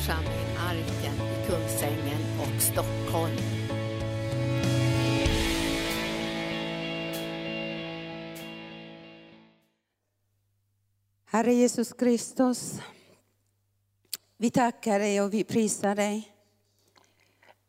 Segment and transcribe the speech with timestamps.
[0.00, 3.36] församling Arken i Kungsängen och Stockholm.
[11.24, 12.80] Herre Jesus Kristus,
[14.36, 16.32] vi tackar dig och vi prisar dig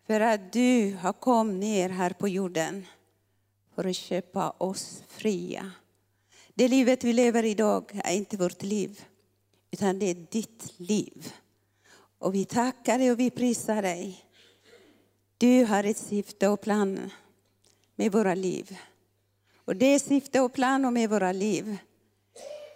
[0.07, 2.85] för att du har kommit ner här på jorden
[3.75, 5.71] för att köpa oss fria.
[6.53, 9.05] Det livet vi lever idag är inte vårt liv,
[9.71, 11.33] utan det är ditt liv.
[12.21, 14.25] Och vi tackar dig och vi prisar dig.
[15.37, 17.11] Du har ett syfte och plan
[17.95, 18.77] med våra liv.
[19.65, 21.77] Och det syfte och plan med våra liv,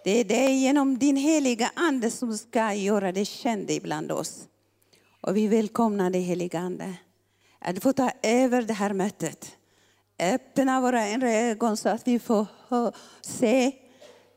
[0.04, 4.48] det är det genom din heliga Ande som ska göra det känd ibland oss.
[5.20, 6.94] Och vi välkomnar dig heliga Ande.
[7.58, 9.56] Att få ta över det här mötet.
[10.18, 12.46] Öppna våra inre ögon så att vi får
[13.20, 13.72] se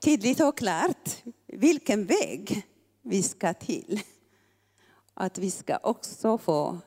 [0.04, 2.64] tydligt och klart vilken väg
[3.02, 4.02] vi ska till.
[5.22, 6.78] Att vi ska också få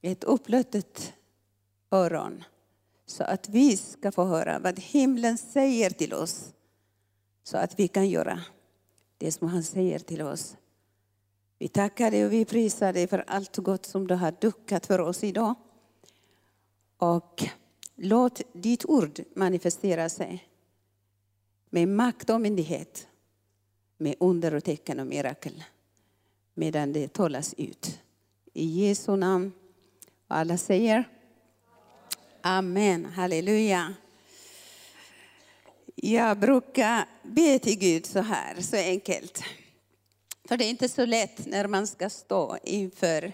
[0.00, 1.12] ett upplötet
[1.90, 2.44] öron
[3.06, 6.52] så att vi ska få höra vad himlen säger till oss
[7.42, 8.40] så att vi kan göra
[9.18, 10.56] det som han säger till oss.
[11.58, 14.98] Vi tackar dig och vi prisar dig för allt gott som du har duckat för
[14.98, 15.54] oss idag.
[16.96, 17.44] Och
[17.94, 20.48] låt ditt ord manifestera sig
[21.70, 23.08] med makt och myndighet,
[23.98, 25.64] med under och tecken och mirakel,
[26.54, 27.98] medan det talas ut.
[28.52, 29.52] I Jesu namn.
[30.28, 31.08] Och alla säger
[32.40, 33.94] Amen, halleluja.
[35.94, 39.42] Jag brukar be till Gud så här, så enkelt.
[40.44, 43.32] För det är inte så lätt när man ska stå inför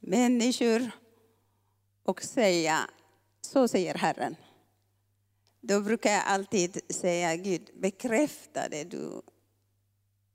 [0.00, 0.90] människor
[2.02, 2.90] och säga,
[3.40, 4.36] så säger Herren.
[5.60, 9.22] Då brukar jag alltid säga, Gud bekräfta det du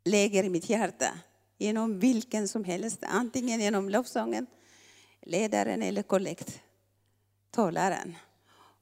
[0.04, 1.20] lägger i mitt hjärta.
[1.58, 4.48] Genom vilken som helst, antingen genom lovsången,
[5.22, 8.16] ledaren eller kollekttalaren.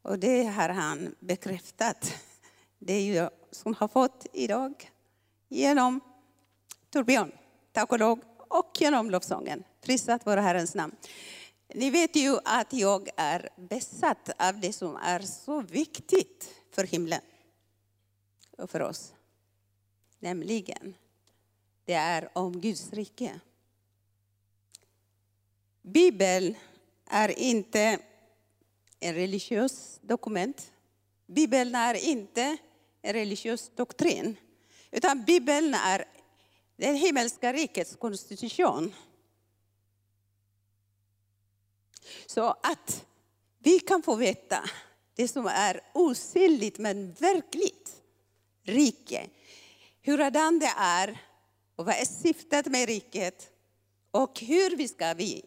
[0.01, 2.13] Och det har han bekräftat.
[2.79, 4.91] Det är jag som har fått idag
[5.49, 5.99] genom
[6.89, 7.31] Torbjörn,
[7.71, 9.63] tack och lov, och genom lovsången.
[9.81, 10.95] Prisat vare Herrens namn.
[11.75, 17.21] Ni vet ju att jag är besatt av det som är så viktigt för himlen
[18.57, 19.13] och för oss.
[20.19, 20.95] Nämligen,
[21.85, 23.39] det är om Guds rike.
[25.81, 26.55] Bibeln
[27.05, 27.99] är inte
[28.99, 30.71] en religiös dokument.
[31.25, 32.57] Bibeln är inte
[33.01, 34.35] en religiös doktrin.
[34.91, 36.05] Utan Bibeln är
[36.75, 38.93] det himmelska rikets konstitution.
[42.25, 43.05] Så att
[43.59, 44.69] vi kan få veta
[45.15, 48.01] det som är osynligt men verkligt
[48.63, 49.29] rike.
[50.01, 51.21] Hurdan det är
[51.81, 53.49] och vad är syftet med riket
[54.11, 55.45] och hur vi ska vi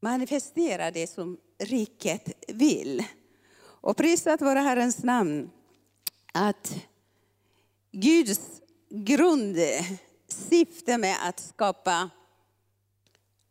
[0.00, 3.04] manifestera det som riket vill.
[3.58, 5.50] Och prisat vara Herrens namn
[6.32, 6.74] att
[7.92, 8.40] Guds
[8.88, 9.98] grundsyfte
[10.98, 12.10] med att skapa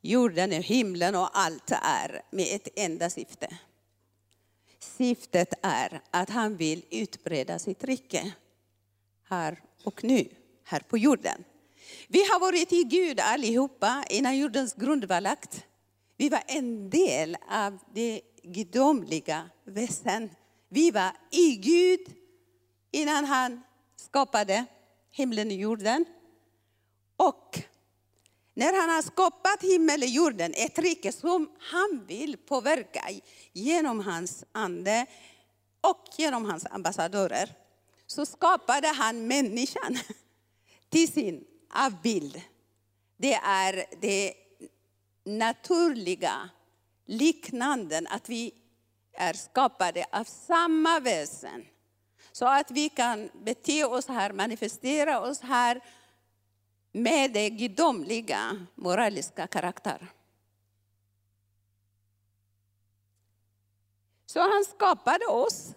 [0.01, 3.57] jorden och himlen och allt är med ett enda syfte.
[4.79, 8.33] Syftet är att han vill utbreda sitt rike
[9.23, 10.29] här och nu,
[10.71, 11.43] här på jorden.
[12.07, 15.65] Vi har varit i Gud allihopa innan jordens grund var lagt.
[16.17, 20.29] Vi var en del av det gudomliga väsen.
[20.69, 22.15] Vi var i Gud
[22.91, 23.61] innan han
[23.95, 24.65] skapade
[25.11, 26.05] himlen och jorden.
[27.15, 27.59] Och
[28.53, 33.09] när han har skapat himmel och jorden, ett rike som han vill påverka
[33.53, 35.05] genom hans ande
[35.81, 37.53] och genom hans ambassadörer,
[38.07, 39.97] så skapade han människan
[40.91, 42.41] till sin avbild.
[43.17, 44.33] Det är det
[45.23, 46.49] naturliga
[47.05, 48.53] liknanden, att vi
[49.13, 51.65] är skapade av samma väsen.
[52.31, 55.81] Så att vi kan bete oss här, manifestera oss här
[56.91, 60.07] med det gudomliga moraliska karaktär.
[64.25, 65.73] Så han skapade oss.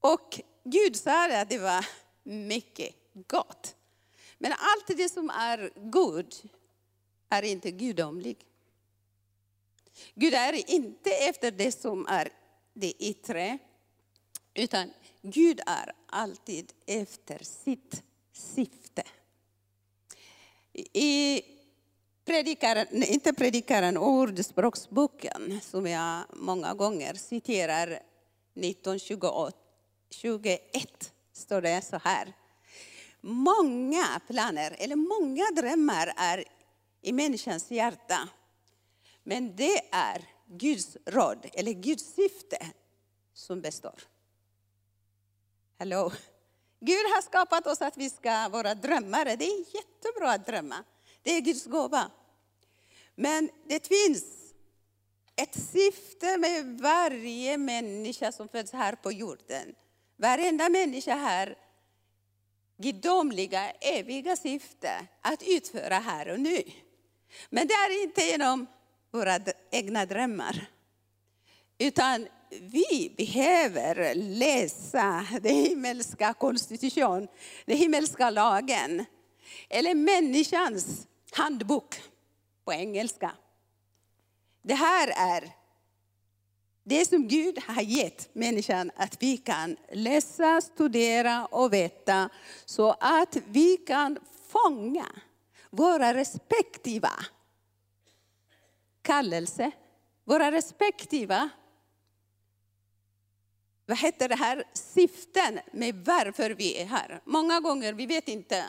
[0.00, 1.86] Och Gud sa att det var
[2.22, 3.76] mycket gott.
[4.38, 6.34] Men allt det som är Gud
[7.28, 8.40] är inte gudomligt.
[10.14, 12.28] Gud är inte efter det som är
[12.72, 13.58] det yttre,
[14.54, 14.90] utan
[15.22, 18.02] Gud är alltid efter sitt
[18.32, 19.02] syfte.
[20.92, 21.42] I
[22.24, 28.00] predikaren, inte predikaren, ordspråksboken som jag många gånger citerar
[28.54, 32.34] 1921 står det så här
[33.24, 36.44] många planer, eller många drömmar är
[37.02, 38.28] i människans hjärta.
[39.22, 42.66] Men det är Guds råd, eller Guds syfte,
[43.32, 44.00] som består.
[45.78, 46.12] Hallå?
[46.80, 49.36] Gud har skapat oss att vi ska vara drömmare.
[49.36, 50.84] Det är jättebra att drömma.
[51.22, 52.10] Det är Guds gåva.
[53.14, 54.24] Men det finns
[55.36, 59.74] ett syfte med varje människa som föds här på jorden.
[60.16, 61.58] Varenda människa här
[62.78, 66.62] gudomliga, eviga syfte att utföra här och nu.
[67.50, 68.66] Men det är inte genom
[69.10, 69.38] våra
[69.70, 70.66] egna drömmar.
[71.78, 72.28] Utan
[72.60, 77.28] vi behöver läsa den himmelska konstitution,
[77.64, 79.04] den himmelska lagen.
[79.68, 82.00] Eller människans handbok
[82.64, 83.32] på engelska.
[84.62, 85.63] Det här är
[86.84, 92.28] det som Gud har gett människan att vi kan läsa, studera och veta
[92.64, 95.06] så att vi kan fånga
[95.70, 97.10] våra respektiva
[99.02, 99.70] kallelse,
[100.24, 101.48] våra respektiva
[103.86, 107.20] vad heter det här, syften med varför vi är här.
[107.24, 108.64] Många gånger vi vet inte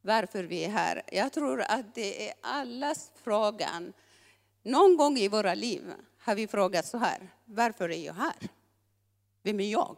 [0.00, 1.02] varför vi är här.
[1.12, 3.92] Jag tror att det är allas frågan.
[4.62, 8.48] Någon gång i våra liv har vi frågat så här, varför är jag här?
[9.42, 9.96] Vem är jag?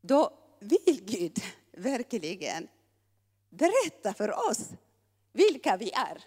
[0.00, 1.38] Då vill Gud
[1.72, 2.68] verkligen
[3.50, 4.70] berätta för oss
[5.32, 6.24] vilka vi är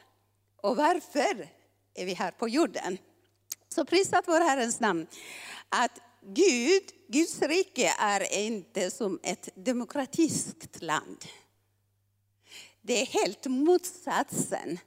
[0.55, 1.49] och varför
[1.93, 2.97] är vi här på jorden.
[3.69, 5.07] Så prisat vår Herrens namn.
[5.69, 11.25] Att Gud, Guds rike är inte som ett demokratiskt land.
[12.81, 14.79] Det är helt motsatsen.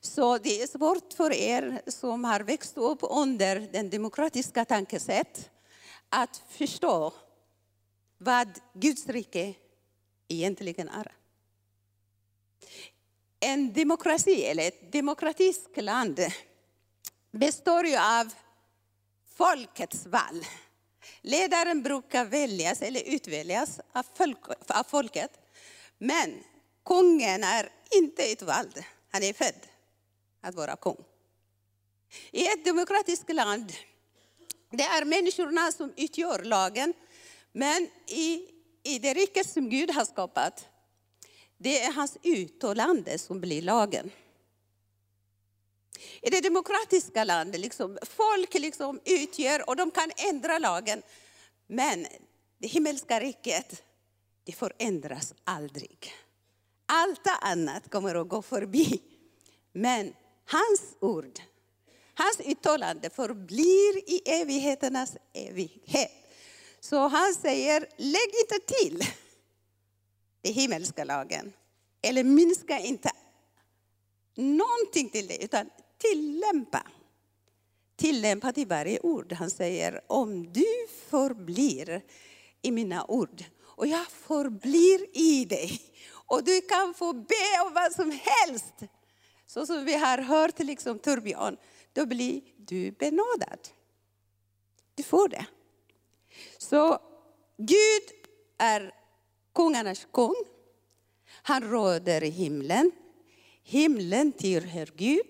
[0.00, 5.50] Så det är svårt för er som har växt upp under den demokratiska tankesätt
[6.08, 7.12] att förstå
[8.18, 9.54] vad Guds rike
[10.28, 11.12] egentligen är.
[13.40, 16.20] En demokrati, eller ett demokratiskt land,
[17.30, 18.34] består ju av
[19.36, 20.44] folkets val.
[21.22, 24.38] Ledaren brukar väljas eller utväljas av, folk,
[24.68, 25.30] av folket.
[25.98, 26.44] Men
[26.84, 29.66] kungen är inte utvald, han är född
[30.40, 31.04] att vara kung.
[32.30, 33.72] I ett demokratiskt land,
[34.70, 36.94] det är människorna som utgör lagen.
[37.52, 38.48] Men i,
[38.82, 40.68] i det rike som Gud har skapat,
[41.56, 44.10] det är hans utålande som blir lagen.
[46.22, 51.02] I det demokratiska landet, liksom, folk liksom utgör och de kan ändra lagen.
[51.66, 52.06] Men
[52.58, 53.82] det himmelska riket,
[54.44, 56.12] det förändras aldrig.
[56.88, 59.02] Allt annat kommer att gå förbi.
[59.72, 60.14] Men
[60.44, 61.40] hans ord,
[62.14, 66.10] hans uttalande förblir i evigheternas evighet.
[66.80, 69.02] Så han säger, lägg inte till
[70.42, 71.52] den himmelska lagen.
[72.02, 73.10] Eller minska inte
[74.34, 76.82] någonting till det, utan tillämpa.
[77.96, 79.32] Tillämpa till varje ord.
[79.32, 82.02] Han säger, om du förblir
[82.62, 85.80] i mina ord och jag förblir i dig
[86.28, 88.74] och du kan få be om vad som helst.
[89.46, 91.56] Så som vi har hört liksom Torbjörn,
[91.92, 93.58] då blir du benådad.
[94.94, 95.46] Du får det.
[96.58, 96.98] Så
[97.56, 98.02] Gud
[98.58, 98.94] är
[99.54, 100.34] kungarnas kung.
[101.42, 102.90] Han råder i himlen.
[103.62, 105.26] Himlen tillhör Gud.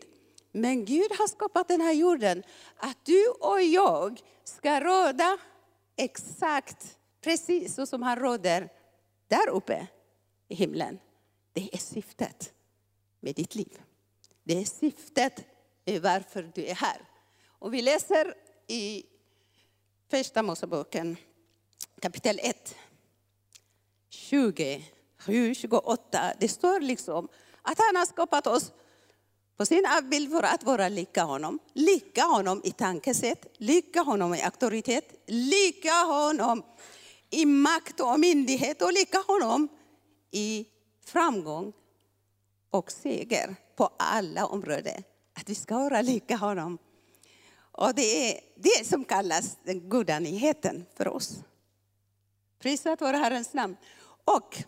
[0.52, 2.42] Men Gud har skapat den här jorden
[2.76, 5.38] att du och jag ska råda
[5.96, 8.68] exakt precis så som han råder
[9.28, 9.86] där uppe
[10.48, 10.98] i himlen.
[11.52, 12.52] Det är syftet
[13.20, 13.82] med ditt liv.
[14.44, 15.44] Det är syftet
[15.84, 17.00] med varför du är här.
[17.46, 18.34] Och vi läser
[18.66, 19.04] i
[20.10, 21.16] Första Moseboken
[22.00, 22.76] kapitel 1,
[24.08, 26.32] 27, 28.
[26.40, 27.28] Det står liksom
[27.62, 28.72] att han har skapat oss
[29.56, 31.58] på sin avbild för att vara lika honom.
[31.72, 36.62] Lika honom i tankesätt, lika honom i auktoritet, lika honom
[37.30, 39.68] i makt och myndighet och lika honom
[40.30, 40.66] i
[41.04, 41.72] framgång
[42.70, 45.02] och seger på alla områden.
[45.34, 46.78] Att vi ska vara lika honom.
[47.72, 51.34] Och det är det som kallas den goda nyheten för oss.
[52.58, 53.76] Prisat vare Herrens namn.
[54.24, 54.62] Och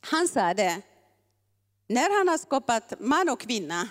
[0.00, 0.82] han sa det,
[1.86, 3.88] när han har skapat man och kvinna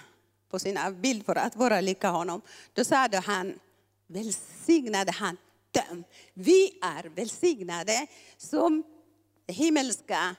[0.49, 2.41] på sin avbild för att vara lika honom,
[2.73, 3.59] då sade han,
[4.07, 5.37] välsignade han
[5.71, 6.03] dem.
[6.33, 8.07] Vi är välsignade
[8.37, 8.83] som
[9.47, 10.35] himmelska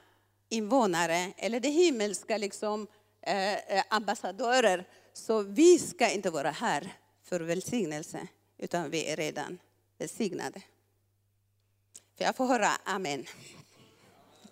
[0.53, 2.87] invånare, eller de himmelska liksom,
[3.21, 4.87] eh, eh, ambassadörer.
[5.13, 6.93] Så vi ska inte vara här
[7.23, 9.59] för välsignelse, utan vi är redan
[9.97, 10.61] välsignade.
[12.17, 13.25] För jag får höra amen.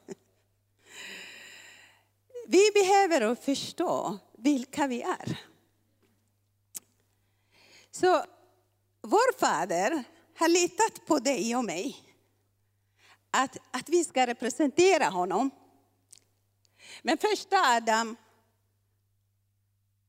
[2.48, 5.40] vi behöver förstå vilka vi är.
[7.92, 8.24] Så
[9.02, 10.04] vår fader
[10.38, 11.98] har litat på dig och mig.
[13.32, 15.50] Att, att vi ska representera honom.
[17.02, 18.16] Men första Adam,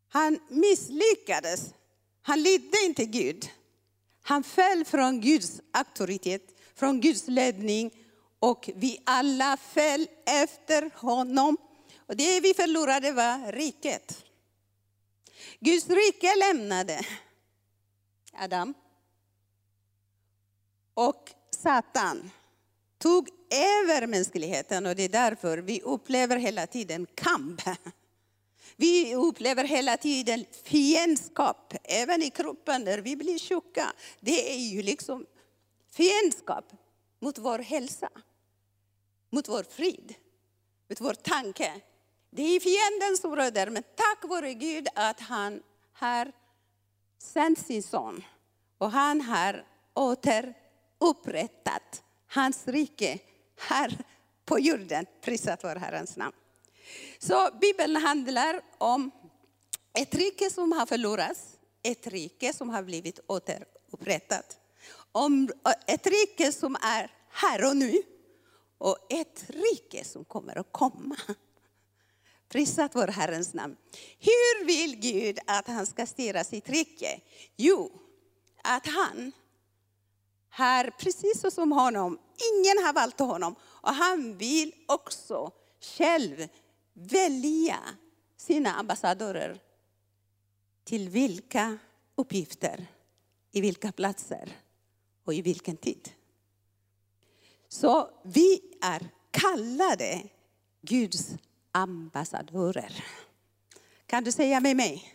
[0.08, 1.74] han misslyckades.
[2.22, 3.50] Han lydde inte Gud.
[4.22, 6.42] Han föll från Guds auktoritet,
[6.74, 7.90] från Guds ledning
[8.38, 11.56] och vi alla föll efter honom.
[12.06, 14.24] Och det vi förlorade var riket.
[15.60, 17.06] Guds rike lämnade
[18.32, 18.74] Adam.
[20.94, 22.30] Och Satan
[23.02, 27.62] tog över mänskligheten och det är därför vi upplever hela tiden kamp.
[28.76, 33.92] Vi upplever hela tiden fiendskap, även i kroppen där vi blir sjuka.
[34.20, 35.26] Det är ju liksom
[35.90, 36.72] fiendskap
[37.20, 38.08] mot vår hälsa,
[39.30, 40.14] mot vår frid,
[40.88, 41.80] mot vår tanke.
[42.30, 46.32] Det är fienden som råder, men tack vare Gud att han har
[47.18, 48.24] sänt sin son
[48.78, 53.18] och han har återupprättat hans rike
[53.58, 53.98] här
[54.44, 55.06] på jorden.
[55.20, 56.36] Prisat vår Herrens namn.
[57.18, 59.10] Så Bibeln handlar om
[59.98, 61.40] ett rike som har förlorats,
[61.82, 64.58] ett rike som har blivit återupprättat.
[65.12, 65.50] Om
[65.86, 68.02] ett rike som är här och nu
[68.78, 71.16] och ett rike som kommer att komma.
[72.48, 73.76] Prisat vår Herrens namn.
[74.18, 77.20] Hur vill Gud att han ska styra sitt rike?
[77.56, 78.00] Jo,
[78.62, 79.32] att han
[80.54, 82.18] här precis som honom,
[82.52, 83.54] ingen har valt honom.
[83.62, 86.48] Och han vill också själv
[86.92, 87.78] välja
[88.36, 89.60] sina ambassadörer
[90.84, 91.78] till vilka
[92.14, 92.86] uppgifter,
[93.52, 94.58] i vilka platser
[95.24, 96.10] och i vilken tid.
[97.68, 100.22] Så vi är kallade
[100.82, 101.28] Guds
[101.72, 103.04] ambassadörer.
[104.06, 105.14] Kan du säga med mig?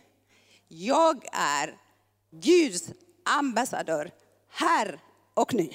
[0.68, 1.78] Jag är
[2.30, 2.92] Guds
[3.24, 4.10] ambassadör
[4.48, 5.00] här
[5.38, 5.70] och ny.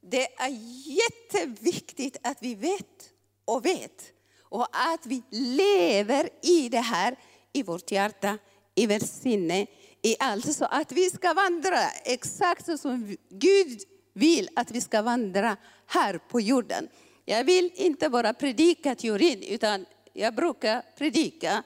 [0.00, 3.10] Det är jätteviktigt att vi vet
[3.44, 7.16] och vet och att vi lever i det här
[7.52, 8.38] i vårt hjärta,
[8.74, 9.66] i vårt sinne,
[10.02, 10.56] i allt.
[10.56, 13.80] Så att vi ska vandra exakt som Gud
[14.12, 15.56] vill att vi ska vandra
[15.86, 16.88] här på jorden.
[17.24, 21.62] Jag vill inte bara predika teorin, utan jag brukar predika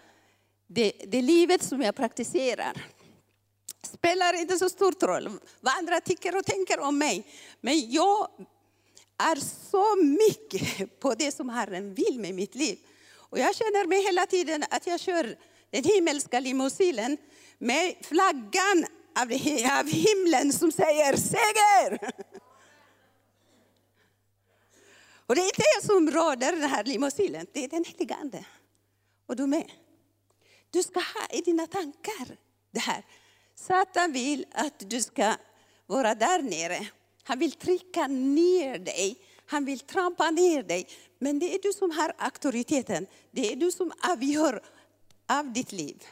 [0.72, 2.86] det, det livet som jag praktiserar
[3.82, 7.26] spelar inte så stor roll vad andra tycker och tänker om mig.
[7.60, 8.28] Men jag
[9.18, 9.36] är
[9.70, 12.78] så mycket på det som Herren vill med mitt liv.
[13.12, 15.36] Och jag känner mig hela tiden att jag kör
[15.70, 17.16] den himmelska limousinen
[17.58, 18.86] med flaggan
[19.22, 22.12] av himlen som säger seger.
[25.26, 28.44] Och det är inte jag som råder den här limousinen, det är den helige Ande.
[29.26, 29.70] Och du med.
[30.70, 32.36] Du ska ha i dina tankar
[32.70, 33.04] det här.
[33.54, 35.34] Satan vill att du ska
[35.86, 36.86] vara där nere.
[37.22, 39.16] Han vill trycka ner dig.
[39.46, 40.86] Han vill trampa ner dig.
[41.18, 43.06] Men det är du som har auktoriteten.
[43.30, 44.62] Det är du som avgör
[45.28, 46.04] av ditt liv.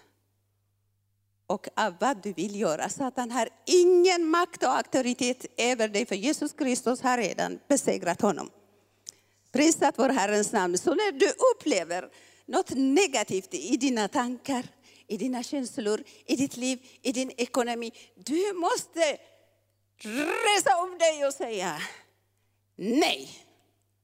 [1.46, 2.88] Och av vad du vill göra.
[2.88, 6.06] Satan har ingen makt och auktoritet över dig.
[6.06, 8.50] För Jesus Kristus har redan besegrat honom.
[9.52, 10.78] Prisat vår Herrens namn.
[10.78, 12.10] Så när du upplever
[12.48, 14.66] något negativt i dina tankar,
[15.06, 17.92] i dina känslor, i ditt liv, i din ekonomi.
[18.14, 19.18] Du måste
[20.44, 21.82] resa om dig och säga
[22.76, 23.28] nej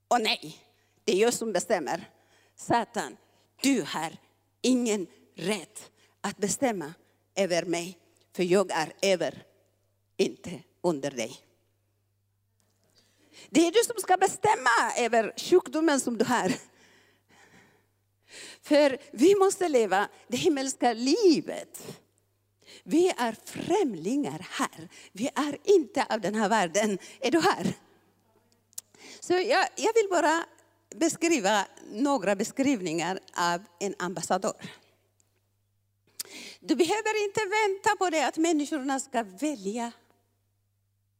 [0.09, 0.59] och nej.
[1.05, 2.11] Det är jag som bestämmer.
[2.57, 3.17] Satan,
[3.63, 4.17] du har
[4.63, 6.95] ingen rätt att bestämma
[7.35, 7.99] över mig,
[8.37, 9.43] för jag är över,
[10.17, 11.41] inte under dig.
[13.51, 16.53] Det är du som ska bestämma över sjukdomen som du har.
[18.65, 22.01] För vi måste leva det himmelska livet.
[22.85, 24.89] Vi är främlingar här.
[25.13, 26.99] Vi är inte av den här världen.
[27.21, 27.75] Är du här?
[29.21, 30.45] Så jag, jag vill bara
[30.97, 34.71] beskriva några beskrivningar av en ambassadör.
[36.61, 39.93] Du behöver inte vänta på det att människorna ska välja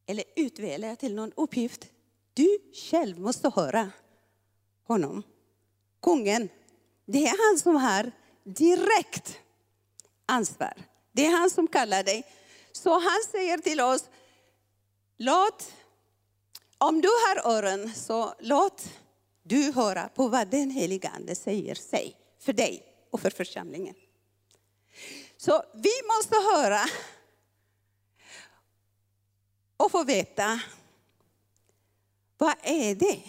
[0.07, 1.87] eller utvälja till någon uppgift.
[2.35, 2.59] Du
[2.91, 3.91] själv måste höra
[4.87, 5.23] honom,
[6.03, 6.49] kungen,
[7.07, 8.13] det är han som har
[8.45, 9.39] direkt
[10.27, 10.75] ansvar.
[11.13, 12.27] Det är han som kallar dig.
[12.73, 14.09] Så han säger till oss,
[15.17, 15.73] låt,
[16.79, 18.89] om du har öron, så låt
[19.43, 23.95] du höra på vad den heliga Ande säger sig för dig och för församlingen.
[25.37, 26.81] Så vi måste höra
[29.77, 30.61] och få veta
[32.39, 33.23] Vad är det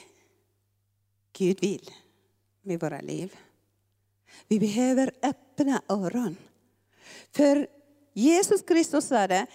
[1.33, 1.91] Gud vill
[2.61, 3.35] med våra liv?
[4.47, 6.37] Vi behöver öppna öron.
[7.31, 7.67] För
[8.13, 9.45] Jesus Kristus sa det,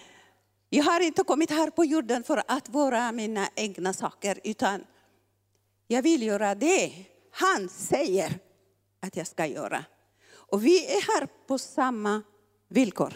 [0.69, 4.85] jag har inte kommit här på jorden för att vara mina egna saker, utan
[5.87, 6.93] jag vill göra det
[7.31, 8.39] han säger
[9.01, 9.85] att jag ska göra.
[10.33, 12.23] Och vi är här på samma
[12.69, 13.15] villkor.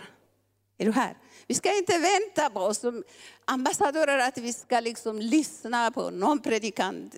[0.79, 1.17] Är du här?
[1.47, 3.05] Vi ska inte vänta på oss som
[3.45, 7.17] ambassadörer att vi ska liksom lyssna på någon predikant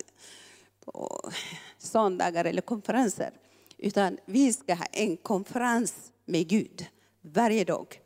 [0.85, 1.31] på
[1.77, 3.31] söndagar eller konferenser.
[3.77, 5.93] Utan vi ska ha en konferens
[6.25, 6.85] med Gud
[7.21, 8.01] varje dag,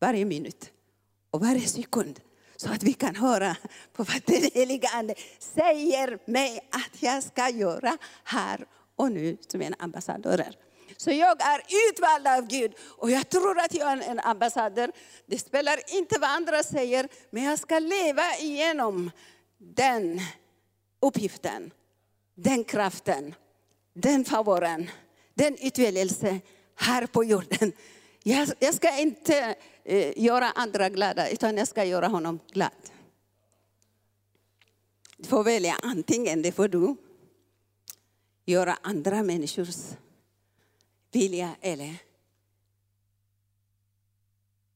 [0.00, 0.72] varje minut
[1.30, 2.20] och varje sekund.
[2.56, 3.56] Så att vi kan höra
[3.92, 9.62] på vad den heliga Ande säger mig att jag ska göra här och nu som
[9.62, 10.54] en ambassadör.
[10.96, 14.92] Så jag är utvald av Gud och jag tror att jag är en ambassadör.
[15.26, 19.10] Det spelar inte vad andra säger, men jag ska leva igenom
[19.58, 20.20] den
[21.00, 21.70] uppgiften,
[22.34, 23.34] den kraften,
[23.94, 24.90] den favoren,
[25.38, 26.40] den utväljelse
[26.74, 27.72] här på jorden.
[28.22, 32.70] Jag, jag ska inte eh, göra andra glada, utan jag ska göra honom glad.
[35.16, 36.96] Du får välja antingen, det får du
[38.44, 39.76] göra andra människors
[41.12, 41.96] vilja eller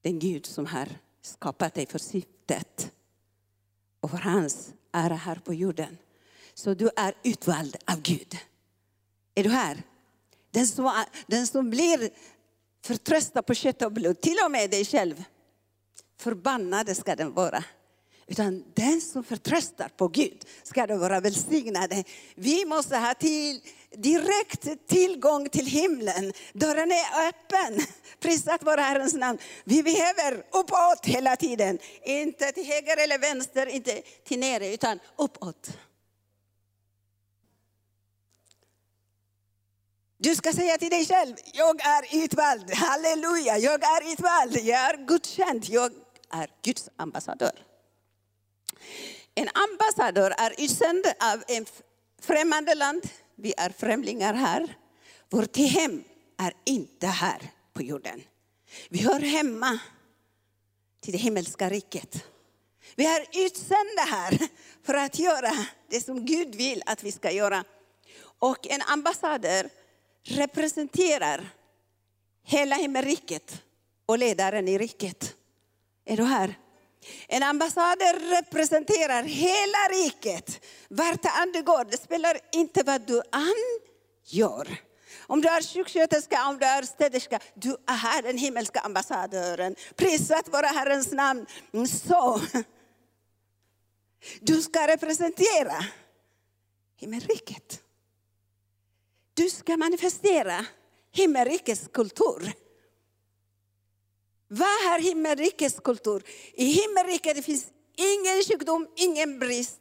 [0.03, 0.89] den Gud som har
[1.23, 2.93] skapat dig för syftet
[4.01, 5.99] och för hans ära här på jorden.
[6.55, 8.39] Så du är utvald av Gud.
[9.35, 9.83] Är du här?
[10.53, 12.11] Den som, den som blir
[12.85, 15.25] förtröstad på kött och blod, till och med dig själv,
[16.21, 17.65] förbannad ska den vara.
[18.27, 22.05] Utan den som förtröstar på Gud ska då vara välsignade.
[22.35, 23.61] Vi måste ha till,
[23.97, 26.33] direkt tillgång till himlen.
[26.53, 27.87] Dörren är öppen.
[28.21, 29.39] Prisat vara Herrens namn.
[29.65, 31.79] Vi behöver uppåt hela tiden.
[32.03, 35.71] Inte till höger eller vänster, inte till nere, utan uppåt.
[40.23, 42.71] Du ska säga till dig själv, jag är utvald.
[42.75, 44.57] Halleluja, jag är utvald.
[44.57, 45.65] Jag är godkänd.
[45.65, 45.93] Jag
[46.31, 47.53] är Guds ambassadör.
[49.35, 51.67] En ambassadör är utsänd av en
[52.21, 53.03] främmande land.
[53.35, 54.77] Vi är främlingar här.
[55.31, 56.05] Vårt hem
[56.39, 58.23] är inte här på jorden.
[58.89, 59.79] Vi hör hemma
[61.01, 62.25] till det himmelska riket.
[62.95, 64.49] Vi är utsända här
[64.85, 65.53] för att göra
[65.91, 67.65] det som Gud vill att vi ska göra.
[68.39, 69.71] Och en ambassadör
[70.25, 71.49] representerar
[72.45, 73.63] hela himmelriket
[74.07, 75.35] och ledaren i riket.
[76.05, 76.59] Är du här?
[77.29, 80.65] En ambassadör representerar hela riket.
[80.89, 83.81] Vart än du går, det spelar inte vad du än
[84.25, 84.77] gör.
[85.27, 89.77] Om du är sjuksköterska, om du är städerska, du är den himmelska ambassadören.
[89.97, 91.47] Prisat vara Herrens namn.
[91.73, 92.41] Mm, så,
[94.41, 95.85] du ska representera
[96.97, 97.83] himmelriket.
[99.35, 100.67] Du ska manifestera
[101.13, 102.53] himmelrikets kultur.
[104.49, 106.23] Vad är himmelrikets kultur?
[106.55, 107.67] I himmelriket finns
[107.97, 109.81] ingen sjukdom, ingen brist,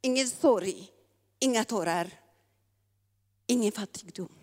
[0.00, 0.90] ingen sorg,
[1.38, 2.10] inga tårar,
[3.46, 4.38] ingen fattigdom.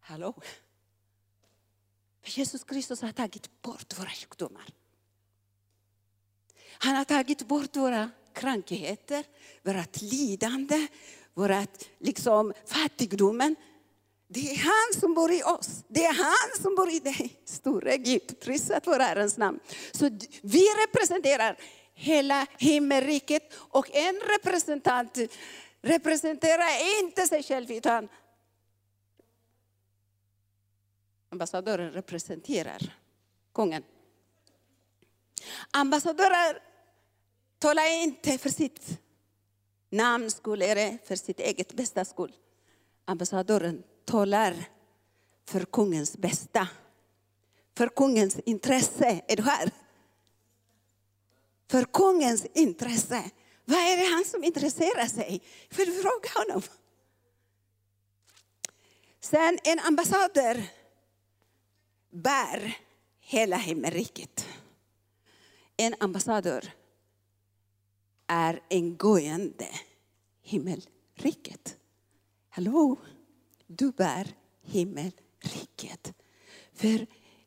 [0.00, 0.34] Hallå?
[2.24, 4.68] Jesus Kristus har tagit bort våra sjukdomar.
[6.78, 9.24] Han har tagit bort våra krankheter,
[9.62, 10.86] vårt lidande,
[11.34, 13.56] vårt liksom, fattigdomen.
[14.28, 15.84] Det är han som bor i oss.
[15.88, 17.40] Det är han som bor i dig.
[17.44, 19.60] Store Gud, prisat vår Herrens namn.
[19.92, 20.10] Så
[20.42, 21.58] vi representerar
[21.94, 25.18] hela himmelriket och en representant
[25.82, 28.08] representerar inte sig själv utan
[31.30, 32.96] ambassadören representerar
[33.54, 33.82] kungen.
[35.70, 36.62] Ambassadörer
[37.58, 39.03] talar inte för sitt
[39.94, 42.32] namn skull, är det för sitt eget bästa skull.
[43.04, 44.54] Ambassadören talar
[45.48, 46.68] för kungens bästa.
[47.76, 49.22] För kungens intresse.
[49.28, 49.70] Är du här?
[51.70, 53.30] För kungens intresse.
[53.64, 55.42] Vad är det han som intresserar sig?
[55.70, 56.62] Får du fråga honom?
[59.20, 60.62] Sen en ambassadör
[62.10, 62.78] bär
[63.20, 64.46] hela himmelriket.
[65.76, 66.72] En ambassadör
[68.34, 69.68] är en gående
[70.42, 71.76] himmelriket.
[72.48, 72.96] Hallå?
[73.66, 76.14] Du bär himmelriket.
[76.72, 77.06] För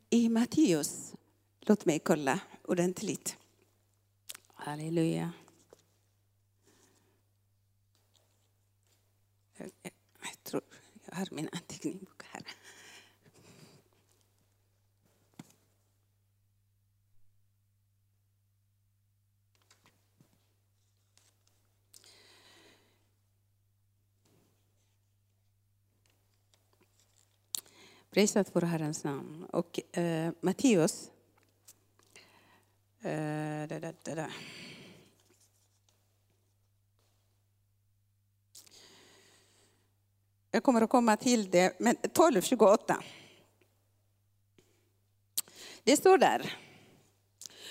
[0.10, 1.14] i Matteus,
[1.60, 3.38] låt mig kolla ordentligt.
[4.54, 5.32] Halleluja.
[9.58, 10.62] Jag tror
[11.06, 12.44] jag har min anteckning här.
[28.18, 29.46] Prisat vår Herrens namn.
[29.46, 31.12] Och eh, Matteus.
[33.02, 34.30] Eh, da, da, da.
[40.52, 42.96] Jag kommer att komma till det, men 12.28.
[45.84, 46.58] Det står där.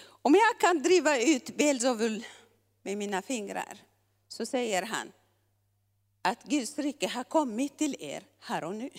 [0.06, 2.26] Om jag kan driva ut Belzovul
[2.82, 3.78] med mina fingrar,
[4.28, 5.12] så säger han
[6.22, 8.90] att Guds rike har kommit till er här och nu.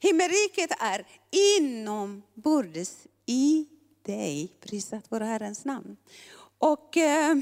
[0.00, 3.68] Himmelriket är inombords i
[4.02, 5.96] dig, prisat vår Herrens namn.
[6.58, 7.36] Och eh,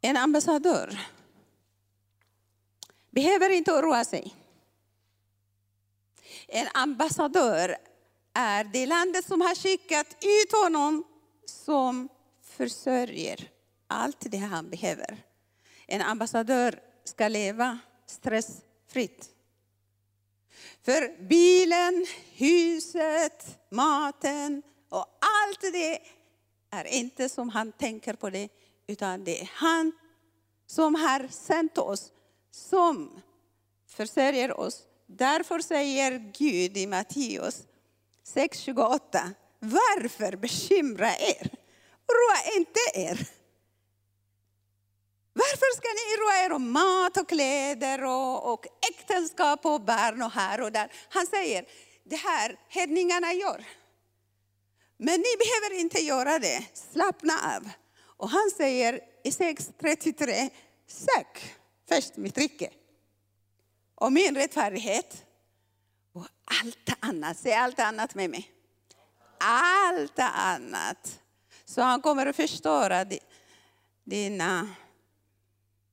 [0.00, 1.00] en ambassadör
[3.10, 4.34] behöver inte oroa sig.
[6.48, 7.76] En ambassadör
[8.32, 11.04] är det landet som har skickat ut honom
[11.44, 12.08] som
[12.42, 13.50] försörjer
[13.92, 15.22] allt det han behöver.
[15.86, 19.30] En ambassadör ska leva stressfritt.
[20.82, 26.00] För bilen, huset, maten och allt det
[26.70, 28.48] är inte som han tänker på det,
[28.86, 29.92] utan det är han
[30.66, 32.12] som har sänt oss,
[32.50, 33.20] som
[33.88, 34.82] försörjer oss.
[35.06, 37.62] Därför säger Gud i Matteus
[38.34, 41.50] 6.28, varför bekymra er?
[42.08, 43.28] Roa inte er.
[45.32, 46.11] Varför ska ni roa
[46.44, 50.92] er om mat och kläder och, och äktenskap och barn och här och där?
[51.08, 51.64] Han säger,
[52.04, 53.64] det här hedningarna gör.
[54.96, 57.70] Men ni behöver inte göra det, slappna av.
[58.16, 60.50] Och han säger i 6.33,
[60.86, 61.54] sök
[61.88, 62.70] först mitt rike
[63.94, 65.24] och min rättfärdighet
[66.12, 68.50] och allt annat, säg allt annat med mig.
[69.40, 71.20] Allt annat.
[71.64, 73.06] Så han kommer att förstöra
[74.04, 74.68] dina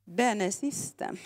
[0.10, 1.18] bönesystem.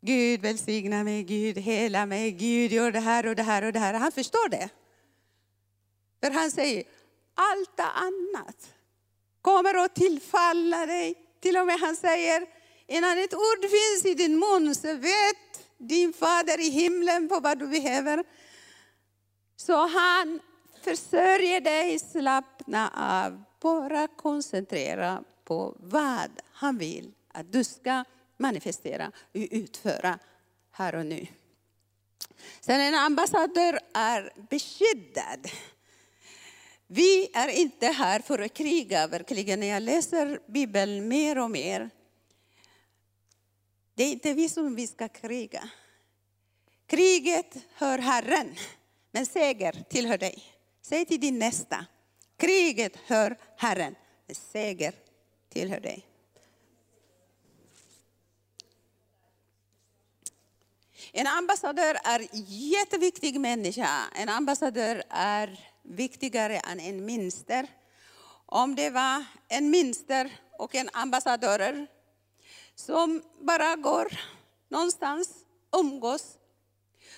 [0.00, 3.78] Gud välsigna mig, Gud hela mig, Gud gör det här och det här och det
[3.78, 3.94] här.
[3.94, 4.68] Han förstår det.
[6.20, 6.84] För han säger,
[7.34, 8.74] allt annat
[9.42, 11.14] kommer att tillfalla dig.
[11.40, 12.46] Till och med han säger,
[12.86, 17.58] innan ett ord finns i din mun så vet din fader i himlen på vad
[17.58, 18.24] du behöver.
[19.56, 20.40] Så han
[20.82, 22.90] försörjer dig, slappna
[23.24, 28.04] av, bara koncentrera på vad han vill att du ska
[28.36, 30.18] manifestera och utföra
[30.70, 31.26] här och nu.
[32.60, 35.50] Sen en ambassadör är beskyddad.
[36.86, 39.60] Vi är inte här för att kriga, verkligen.
[39.60, 41.90] När jag läser Bibeln mer och mer,
[43.94, 45.68] det är inte vi som vi ska kriga.
[46.86, 48.54] Kriget hör Herren,
[49.10, 50.42] men seger tillhör dig.
[50.82, 51.86] Säg till din nästa,
[52.36, 53.94] kriget hör Herren,
[54.26, 54.94] men seger
[55.54, 56.06] tillhör dig.
[61.12, 63.88] En ambassadör är en jätteviktig människa.
[64.14, 67.66] En ambassadör är viktigare än en minster.
[68.46, 71.86] Om det var en minster och en ambassadör
[72.74, 74.20] som bara går
[74.68, 75.28] någonstans,
[75.76, 76.38] umgås.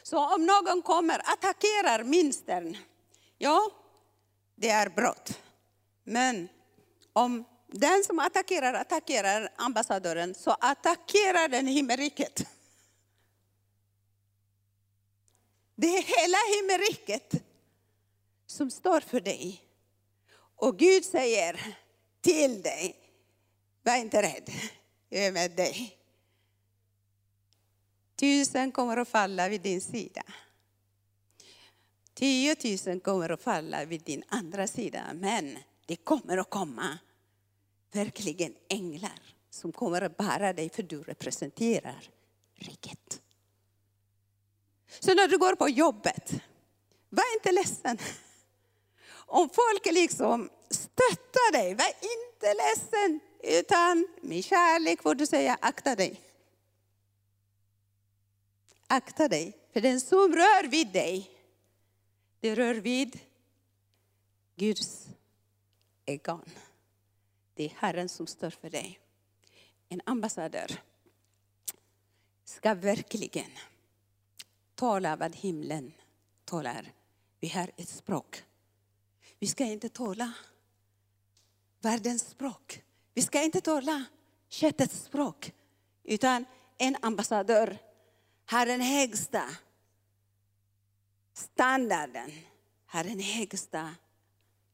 [0.02, 2.76] Så om någon kommer och attackerar minstern,
[3.38, 3.70] ja,
[4.54, 5.40] det är brott.
[6.04, 6.48] Men
[7.12, 7.44] om
[7.78, 12.46] den som attackerar attackerar ambassadören, så attackerar den himmelriket.
[15.74, 17.42] Det är hela himmelriket
[18.46, 19.62] som står för dig.
[20.56, 21.76] Och Gud säger
[22.20, 22.96] till dig,
[23.82, 24.50] var inte rädd,
[25.08, 25.96] jag är med dig.
[28.16, 30.22] Tusen kommer att falla vid din sida.
[32.14, 36.98] Tiotusen kommer att falla vid din andra sida, men det kommer att komma
[37.96, 42.10] verkligen änglar som kommer att bära dig för du representerar
[42.54, 43.22] riket.
[45.00, 46.32] Så när du går på jobbet,
[47.08, 47.98] var inte ledsen.
[49.08, 53.20] Om folk liksom stöttar dig, var inte ledsen.
[53.42, 56.20] Utan med kärlek får du säga akta dig.
[58.86, 61.30] Akta dig, för den som rör vid dig,
[62.40, 63.20] det rör vid
[64.56, 65.06] Guds
[66.06, 66.44] ögon.
[67.56, 69.00] Det är Herren som står för dig.
[69.88, 70.80] En ambassadör
[72.44, 73.50] ska verkligen
[74.74, 75.92] tala vad himlen
[76.44, 76.92] talar.
[77.40, 78.44] Vi har ett språk.
[79.38, 80.32] Vi ska inte tala
[81.80, 82.82] världens språk.
[83.14, 84.04] Vi ska inte tala
[84.48, 85.52] köttets språk.
[86.02, 86.44] Utan
[86.78, 87.78] en ambassadör
[88.46, 89.44] har den högsta
[91.32, 92.30] standarden,
[92.86, 93.94] har den högsta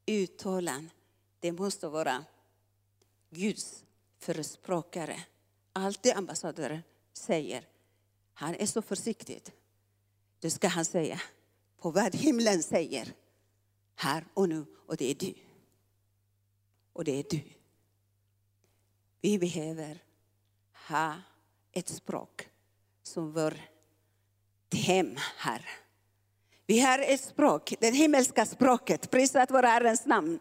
[0.06, 0.90] uttalan.
[1.40, 2.24] Det måste vara
[3.32, 3.84] Guds
[4.18, 5.24] förespråkare.
[5.72, 7.68] Allt det ambassadören säger,
[8.34, 9.42] han är så försiktig.
[10.40, 11.20] Det ska han säga
[11.78, 13.14] på vad himlen säger
[13.94, 15.34] här och nu, och det är du.
[16.92, 17.42] Och det är du.
[19.20, 20.02] Vi behöver
[20.88, 21.14] ha
[21.72, 22.48] ett språk
[23.02, 23.54] som vårt
[24.74, 25.68] hem här.
[26.66, 30.38] Vi har ett språk, det himmelska språket, prisat vår Herrens namn.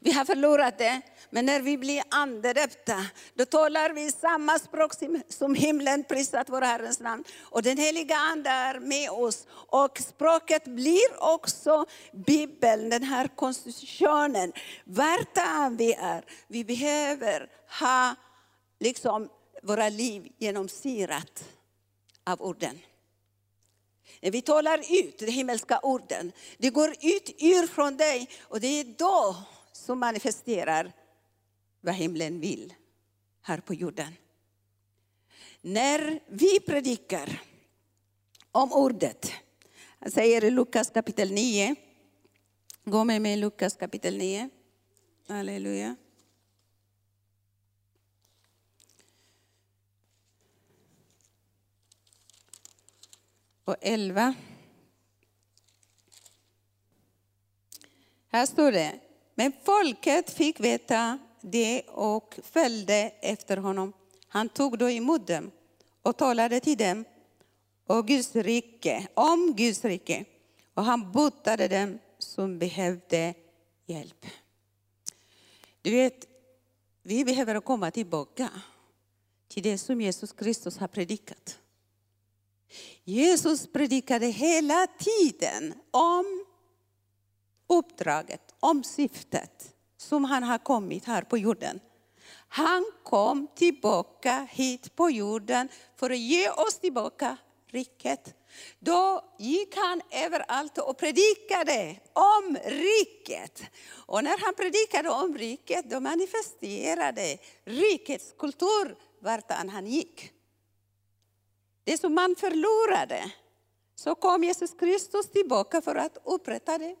[0.00, 4.92] Vi har förlorat det, men när vi blir andedöpta, då talar vi samma språk
[5.28, 7.24] som himlen, prisat vår Herrens namn.
[7.42, 9.46] Och den heliga Ande är med oss.
[9.50, 14.52] Och språket blir också Bibeln, den här konstitutionen.
[14.84, 15.38] Vart
[15.78, 17.48] vi är, vi behöver
[17.80, 18.14] ha
[18.80, 19.28] liksom
[19.62, 21.44] våra liv genomsyrat
[22.24, 22.78] av orden.
[24.20, 28.80] När vi talar ut de himmelska orden, det går ut ur från dig och det
[28.80, 29.36] är då
[29.86, 30.92] som manifesterar
[31.80, 32.74] vad himlen vill
[33.42, 34.12] här på jorden.
[35.60, 37.42] När vi predikar
[38.52, 39.32] om ordet,
[39.98, 41.74] han säger i Lukas kapitel 9,
[42.84, 44.50] gå med mig i Lukas kapitel 9,
[45.28, 45.96] halleluja.
[53.64, 54.34] Och 11.
[58.28, 59.00] Här står det,
[59.38, 63.92] men folket fick veta det och följde efter honom.
[64.28, 65.50] Han tog då emot dem
[66.02, 67.04] och talade till dem
[67.86, 70.24] och Guds rike, om Guds rike.
[70.74, 73.34] Och han botade dem som behövde
[73.86, 74.26] hjälp.
[75.82, 76.26] Du vet,
[77.02, 78.50] vi behöver komma tillbaka
[79.48, 81.58] till det som Jesus Kristus har predikat.
[83.04, 86.44] Jesus predikade hela tiden om
[87.66, 91.80] uppdraget, om syftet som han har kommit här på jorden.
[92.48, 98.34] Han kom tillbaka hit på jorden för att ge oss tillbaka riket.
[98.78, 103.62] Då gick han överallt och predikade om riket.
[104.06, 110.32] Och när han predikade om riket, då manifesterade rikets kultur vart han gick.
[111.84, 113.32] Det som man förlorade,
[113.94, 116.96] så kom Jesus Kristus tillbaka för att upprätta det.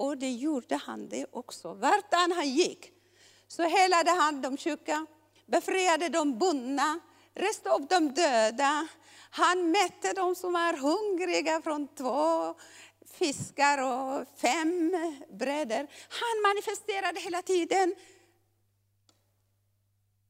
[0.00, 1.74] Och det gjorde han det också.
[1.74, 2.92] Vart han gick
[3.48, 5.06] så helade han de sjuka,
[5.46, 7.00] befriade de bundna,
[7.34, 8.88] reste upp de döda.
[9.30, 12.54] Han mätte de som var hungriga från två
[13.06, 14.96] fiskar och fem
[15.28, 15.90] bröder.
[16.08, 17.94] Han manifesterade hela tiden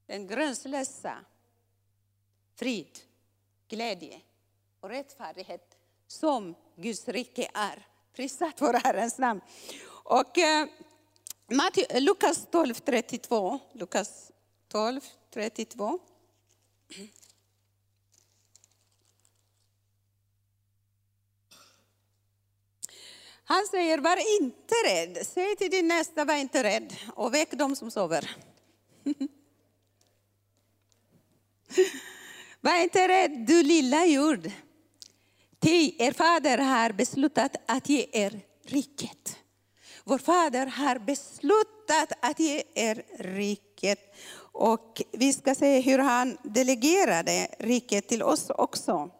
[0.06, 1.24] den gränslösa
[2.56, 2.98] frid,
[3.68, 4.20] glädje
[4.80, 7.89] och rättfärdighet som Guds rike är.
[8.20, 9.40] Prisat vår Herrens namn.
[10.04, 10.68] Och eh,
[12.00, 13.58] Lukas 12, 32.
[13.72, 14.30] Lukas
[14.68, 15.00] 12,
[15.34, 15.98] 32.
[23.44, 25.26] Han säger, var inte rädd.
[25.26, 26.96] Säg till din nästa, var inte rädd.
[27.14, 28.36] Och väck dem som sover.
[32.60, 34.50] var inte rädd, du lilla jord.
[35.60, 39.38] Ty er fader har beslutat att ge er riket.
[40.04, 44.14] Vår fader har beslutat att ge er riket.
[44.52, 49.10] Och vi ska se hur han delegerade riket till oss också.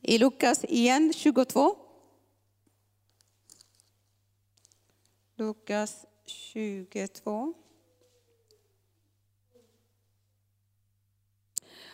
[0.00, 1.76] I Lukas igen 22.
[5.36, 7.54] Lukas 22.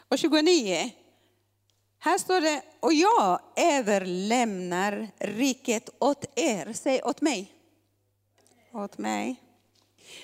[0.09, 0.93] Och 29.
[1.99, 6.73] Här står det, och jag överlämnar riket åt er.
[6.73, 7.53] Säg åt mig.
[8.73, 9.43] Åt mig.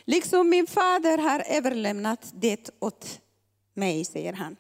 [0.05, 3.21] Liksom min fader har överlämnat det åt
[3.75, 4.57] mig, säger han.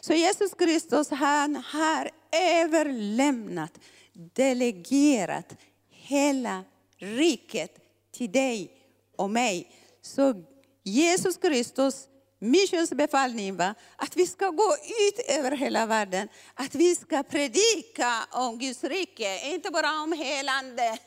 [0.00, 3.78] Så Jesus Kristus han har överlämnat,
[4.12, 5.56] delegerat
[5.90, 6.64] hela
[6.96, 7.78] riket
[8.12, 8.70] till dig
[9.16, 9.72] och mig.
[10.02, 10.44] Så
[10.82, 12.08] Jesus Kristus
[12.50, 14.76] missionsbefallning var att vi ska gå
[15.08, 20.98] ut över hela världen, att vi ska predika om Guds rike, inte bara om helande.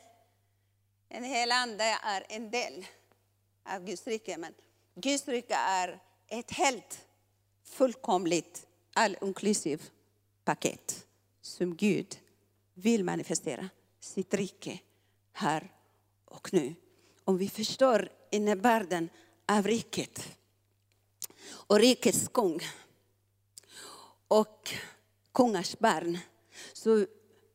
[1.10, 2.86] En helande är en del
[3.70, 4.54] av Guds rike, men
[4.96, 7.06] Guds rike är ett helt
[7.64, 9.84] fullkomligt all inclusive
[10.44, 11.06] paket
[11.42, 12.18] som Gud
[12.74, 14.80] vill manifestera sitt rike
[15.34, 15.72] här
[16.26, 16.76] och nu.
[17.24, 19.10] Om vi förstår innebörden
[19.48, 20.39] av riket
[21.52, 22.60] och rikets kung
[24.28, 24.70] och
[25.32, 26.18] kungars barn.
[26.74, 27.06] Så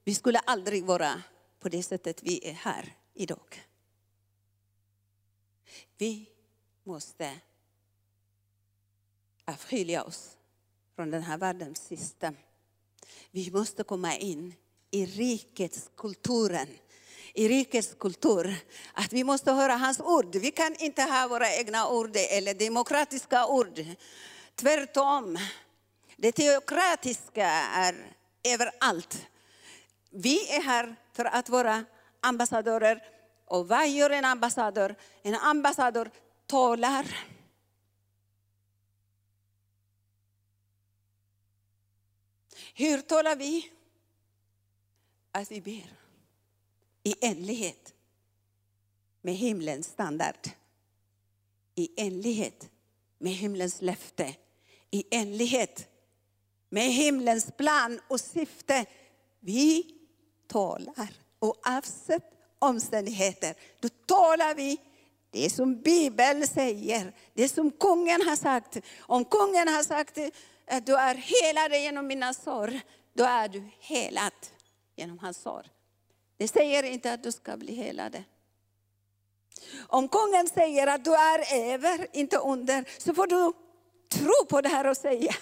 [0.05, 1.23] vi skulle aldrig vara
[1.61, 3.65] på det sättet vi är här idag.
[5.97, 6.29] Vi
[6.85, 7.41] måste
[9.45, 10.37] avskilja oss
[10.95, 12.37] från den här världens system.
[13.31, 14.55] Vi måste komma in
[14.91, 16.69] i rikets kulturen.
[17.35, 18.57] I rikets kultur.
[18.93, 20.37] Att vi måste höra hans ord.
[20.37, 23.85] Vi kan inte ha våra egna ord eller demokratiska ord.
[24.55, 25.39] Tvärtom.
[26.17, 27.95] Det teokratiska är
[28.45, 29.27] överallt.
[30.11, 31.85] Vi är här för att vara
[32.21, 33.03] ambassadörer.
[33.47, 34.95] Och vad gör en ambassadör?
[35.23, 36.11] En ambassadör
[36.47, 37.07] talar.
[42.75, 43.71] Hur talar vi?
[45.33, 46.04] Att vi ber
[47.05, 47.95] i enlighet
[49.23, 50.51] med himlens standard.
[51.75, 52.71] I enlighet
[53.19, 54.35] med himlens löfte.
[54.91, 55.89] I enlighet
[56.69, 58.87] med himlens plan och syfte.
[59.41, 59.95] Vi
[60.47, 63.55] talar oavsett omständigheter.
[63.81, 64.81] Då talar vi
[65.31, 68.77] det som Bibeln säger, det som kungen har sagt.
[68.99, 70.19] Om kungen har sagt
[70.67, 72.81] att du är helad genom mina sår,
[73.13, 74.33] då är du helad
[74.97, 75.67] genom hans sår.
[76.37, 78.23] Det säger inte att du ska bli helad.
[79.89, 83.53] Om kungen säger att du är över, inte under, så får du
[84.09, 85.35] tro på det här och säga.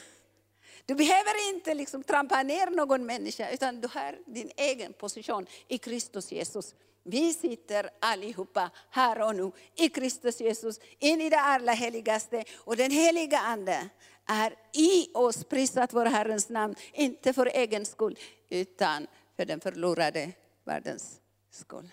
[0.87, 5.79] Du behöver inte liksom trampa ner någon människa, utan du har din egen position i
[5.79, 6.75] Kristus Jesus.
[7.05, 12.45] Vi sitter allihopa här och nu i Kristus Jesus, in i det allra heligaste.
[12.57, 13.89] Och den heliga Ande
[14.27, 20.33] är i oss, prisat vår Herrens namn, inte för egen skull, utan för den förlorade
[20.65, 21.21] världens
[21.51, 21.93] skull.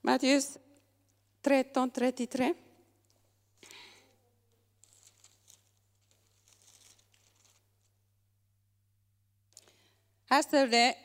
[0.00, 0.58] Matteus
[1.42, 2.54] 13.33.
[10.28, 10.96] Här står det,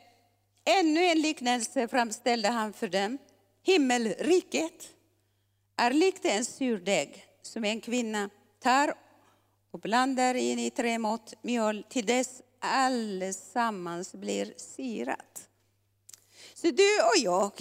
[0.65, 3.17] ännu en liknelse framställde han för dem.
[3.63, 4.96] Himmelriket
[5.78, 8.30] är likt en surdeg som en kvinna
[8.60, 8.94] tar
[9.72, 15.50] och blandar in i tre mått mjöl till dess allesammans blir sirat.
[16.54, 17.52] Så du och jag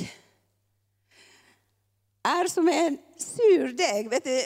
[2.23, 4.11] är som en surdeg.
[4.11, 4.38] Vet du,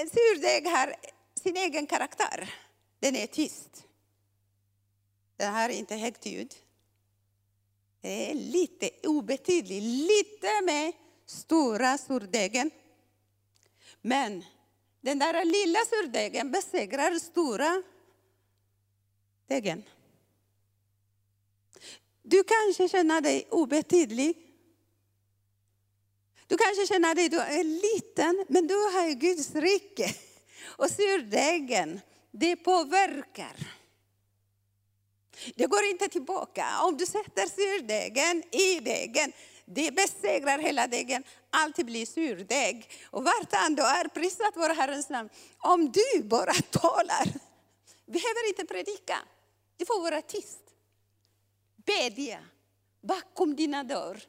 [0.00, 0.94] en surdeg har
[1.34, 2.54] sin egen karaktär.
[3.00, 3.84] Den är tyst.
[5.36, 6.54] Den har inte högt ljud.
[8.00, 10.92] Det är lite obetydlig, lite med
[11.26, 12.70] stora surdegen.
[14.08, 14.44] Men
[15.00, 17.82] den där lilla surdegen besegrar stora
[19.48, 19.84] degen.
[22.22, 24.36] Du kanske känner dig obetydlig.
[26.46, 30.14] Du kanske känner dig du är liten, men du har Guds rike.
[30.78, 33.56] Och surdegen, det påverkar.
[35.54, 36.66] Det går inte tillbaka.
[36.82, 39.32] Om du sätter surdegen i degen,
[39.74, 41.24] det besegrar hela degen.
[41.50, 42.90] alltid blir surdeg.
[43.10, 45.28] Och vartan du är, prisat vår Herrens namn.
[45.58, 47.26] Om du bara talar,
[48.06, 49.18] behöver inte predika.
[49.76, 50.60] Du får vara tyst.
[51.76, 52.38] Bedja
[53.02, 54.20] bakom dina dörr.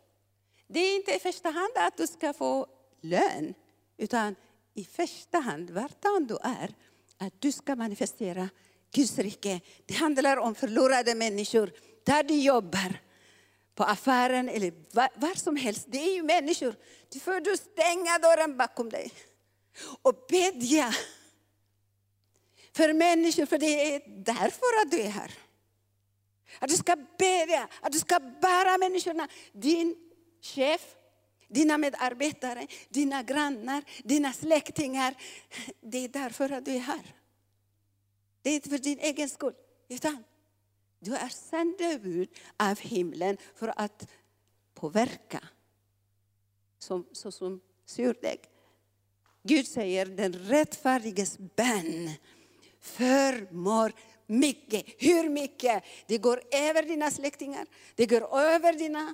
[0.67, 2.67] Det är inte i första hand att du ska få
[3.02, 3.54] lön,
[3.97, 4.36] utan
[4.73, 6.75] i första hand, vartan du är,
[7.17, 8.49] att du ska manifestera
[8.91, 9.62] Guds rike.
[9.86, 11.71] Det handlar om förlorade människor,
[12.04, 12.99] där du jobbar,
[13.79, 15.85] på affären eller var, var, som helst.
[15.87, 16.75] Det är ju människor.
[17.09, 19.11] Du får du stänga dörren bakom dig
[20.01, 20.93] och bedja
[22.73, 25.33] för människor, för det är därför att du är här.
[26.59, 29.27] Att du ska bedja, att du ska bära människorna.
[29.53, 29.95] Din
[30.41, 30.95] chef,
[31.47, 35.15] dina medarbetare, dina grannar, dina släktingar.
[35.81, 37.15] Det är därför att du är här.
[38.41, 39.54] Det är inte för din egen skull,
[39.89, 40.23] utan
[41.00, 44.08] du är sändebud av himlen för att
[44.73, 45.43] påverka.
[46.79, 48.39] Som, så som surdeg.
[49.43, 52.10] Gud säger den rättfärdiges bön
[52.79, 53.93] förmår
[54.27, 54.85] mycket.
[54.97, 55.83] Hur mycket?
[56.08, 59.13] Det går över dina släktingar, det går över dina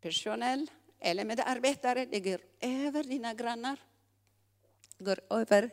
[0.00, 3.80] personal eller medarbetare, det går över dina grannar.
[4.98, 5.70] Det går över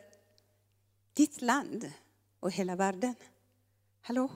[1.12, 1.92] ditt land
[2.40, 3.14] och hela världen.
[4.00, 4.30] Hallå?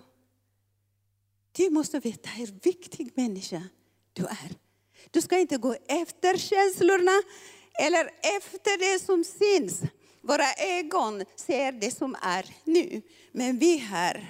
[1.56, 3.62] Du måste veta hur viktig människa
[4.12, 4.54] du är.
[5.10, 7.22] Du ska inte gå efter känslorna
[7.80, 9.80] eller efter det som syns.
[10.20, 13.02] Våra ögon ser det som är nu.
[13.32, 14.26] Men vi har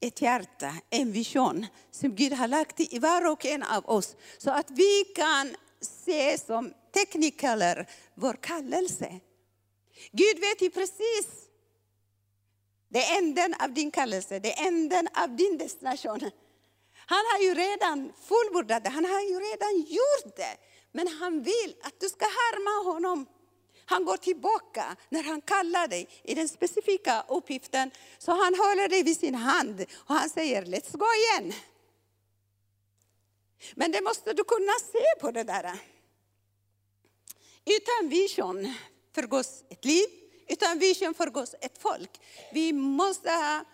[0.00, 4.16] ett hjärta, en vision som Gud har lagt i var och en av oss.
[4.38, 9.20] Så att vi kan se som tekniker vår kallelse.
[10.12, 11.49] Gud vet ju precis
[12.92, 16.30] det är änden av din kallelse, det är änden av din destination.
[17.06, 20.56] Han har ju redan fullbordat det, han har ju redan gjort det.
[20.92, 23.26] Men han vill att du ska härma honom.
[23.84, 27.90] Han går tillbaka när han kallar dig i den specifika uppgiften.
[28.18, 31.52] Så han håller dig vid sin hand och han säger, let's go igen.
[33.74, 35.78] Men det måste du kunna se på det där.
[37.64, 38.74] Utan vision
[39.14, 40.06] förgås ett liv,
[40.50, 42.20] utan vision förgås ett folk.
[42.52, 43.64] Vi måste ha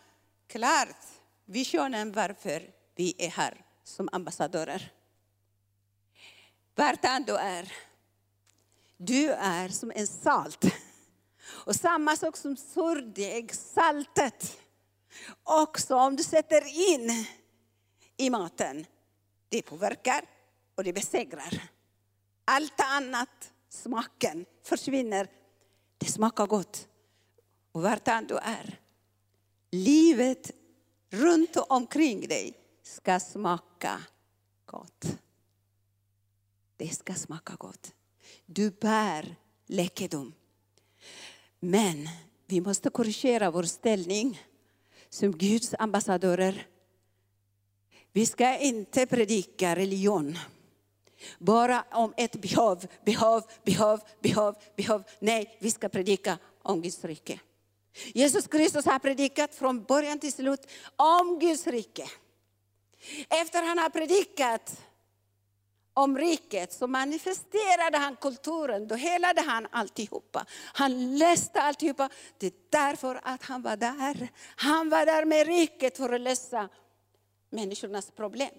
[0.46, 0.96] klart
[1.44, 4.92] visionen varför vi är här som ambassadörer.
[6.74, 7.72] Vart du är,
[8.96, 10.64] du är som en salt.
[11.48, 14.60] Och samma sak som surdeg, saltet.
[15.42, 17.26] Också om du sätter in
[18.16, 18.86] i maten,
[19.48, 20.24] det påverkar
[20.74, 21.62] och det besegrar.
[22.44, 25.28] Allt annat, smaken, försvinner.
[25.98, 26.88] Det smakar gott.
[27.72, 28.80] Och vart än du är,
[29.70, 30.50] livet
[31.10, 34.02] runt omkring dig ska smaka
[34.64, 35.18] gott.
[36.76, 37.94] Det ska smaka gott.
[38.46, 39.36] Du bär
[39.66, 40.32] läkedom.
[41.60, 42.08] Men
[42.46, 44.40] vi måste korrigera vår ställning
[45.08, 46.66] som Guds ambassadörer.
[48.12, 50.38] Vi ska inte predika religion.
[51.38, 55.02] Bara om ett behov, behov, behov, behov, behov.
[55.18, 57.40] Nej, vi ska predika om Guds rike.
[58.14, 62.08] Jesus Kristus har predikat från början till slut om Guds rike.
[63.28, 64.80] Efter han har predikat
[65.94, 70.46] om riket så manifesterade han kulturen, då helade han alltihopa.
[70.74, 72.08] Han läste alltihopa.
[72.38, 74.28] Det är därför att han var där.
[74.56, 76.68] Han var där med riket för att lösa
[77.50, 78.54] människornas problem.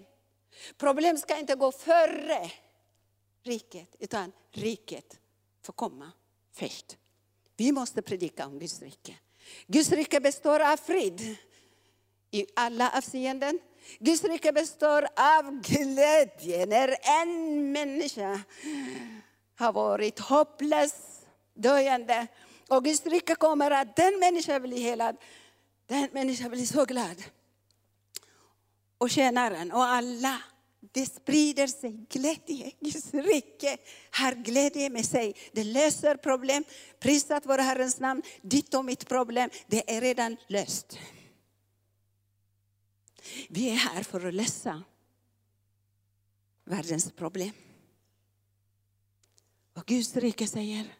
[0.78, 2.52] Problem ska inte gå före
[3.44, 5.20] riket, utan riket
[5.64, 6.12] får komma
[6.54, 6.98] först.
[7.58, 9.16] Vi måste predika om Guds rike.
[9.68, 11.38] Guds rike består av frid
[12.32, 13.60] i alla avseenden.
[14.00, 18.42] Guds rike består av glädje när en människa
[19.56, 20.94] har varit hopplös,
[21.54, 22.28] döende.
[22.70, 25.18] Och Guds rike kommer att den människan blir helad.
[25.88, 27.24] Den människan blir så glad.
[28.98, 30.42] Och tjänaren och alla.
[30.92, 32.72] Det sprider sig glädje.
[32.80, 33.78] Guds rike
[34.12, 35.36] har glädje med sig.
[35.52, 36.64] Det löser problem.
[37.00, 38.22] Prisat vare Herrens namn.
[38.42, 41.00] Ditt och mitt problem, det är redan löst.
[43.50, 44.84] Vi är här för att lösa
[46.66, 47.52] världens problem.
[49.74, 50.96] Och Guds rike säger,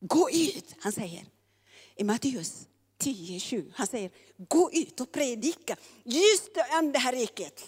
[0.00, 0.76] gå ut.
[0.80, 1.26] Han säger
[1.96, 2.68] i Matteus
[3.06, 3.72] 10.7.
[3.74, 4.10] han säger,
[4.48, 6.50] gå ut och predika just
[6.80, 7.64] om det här riket.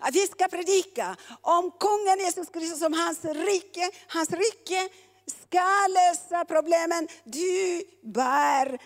[0.00, 3.90] Att vi ska predika om kungen Jesus Kristus, om hans rike.
[4.08, 4.88] Hans rike
[5.26, 7.08] ska lösa problemen.
[7.24, 8.78] Du bär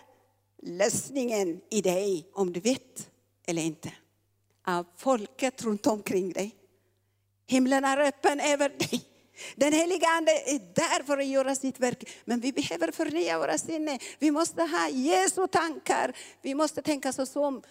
[0.62, 3.10] lösningen i dig, om du vet
[3.46, 3.92] eller inte.
[4.66, 6.56] Av folket runt omkring dig.
[7.46, 9.11] Himlen är öppen över dig.
[9.56, 12.10] Den heliga Ande är där för att göra sitt verk.
[12.24, 13.98] Men vi behöver förnya våra sinnen.
[14.18, 16.16] Vi måste ha Jesu tankar.
[16.42, 17.62] Vi måste tänka så som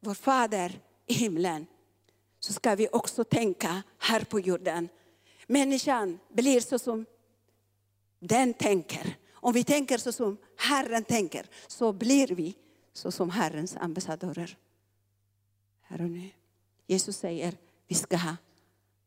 [0.00, 1.66] vår Fader i himlen.
[2.40, 4.88] Så ska vi också tänka här på jorden.
[5.46, 7.06] Människan blir så som
[8.18, 9.16] den tänker.
[9.32, 12.54] Om vi tänker så som Herren tänker, så blir vi
[12.92, 14.56] så som Herrens ambassadörer.
[15.80, 16.30] Här och nu.
[16.86, 17.56] Jesus säger,
[17.86, 18.36] vi ska ha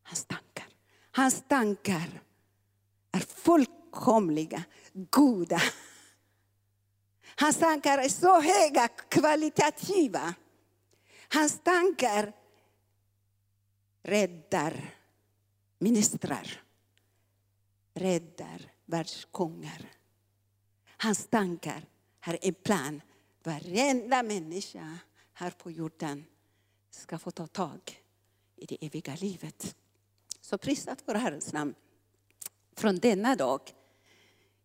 [0.02, 0.65] hans tankar.
[1.16, 2.22] Hans tankar
[3.12, 5.60] är fullkomliga, goda.
[7.36, 10.34] Hans tankar är så höga, kvalitativa.
[11.32, 12.32] Hans tankar
[14.02, 14.94] räddar
[15.78, 16.62] ministrar,
[17.94, 19.92] räddar världskungar.
[20.96, 21.86] Hans tankar
[22.20, 23.02] har en plan.
[23.42, 24.98] Varenda människa
[25.32, 26.24] här på jorden
[26.90, 28.02] ska få ta tag
[28.56, 29.76] i det eviga livet.
[30.46, 31.74] Så prisat vår Herrens namn.
[32.76, 33.60] Från denna dag,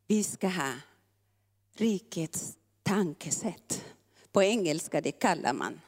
[0.08, 0.74] vi ska ha
[1.74, 3.86] rikets tankesätt.
[4.32, 5.82] På engelska det kallar man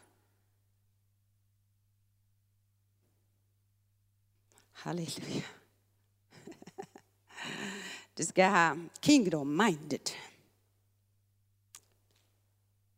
[4.71, 5.43] Halleluja.
[8.13, 10.09] Du ska ha kingdom minded.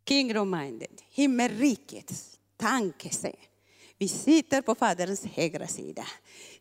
[0.06, 3.55] Kingdom minded, himmelrikets tankesätt.
[3.98, 6.06] Vi sitter på Faderns högra sida.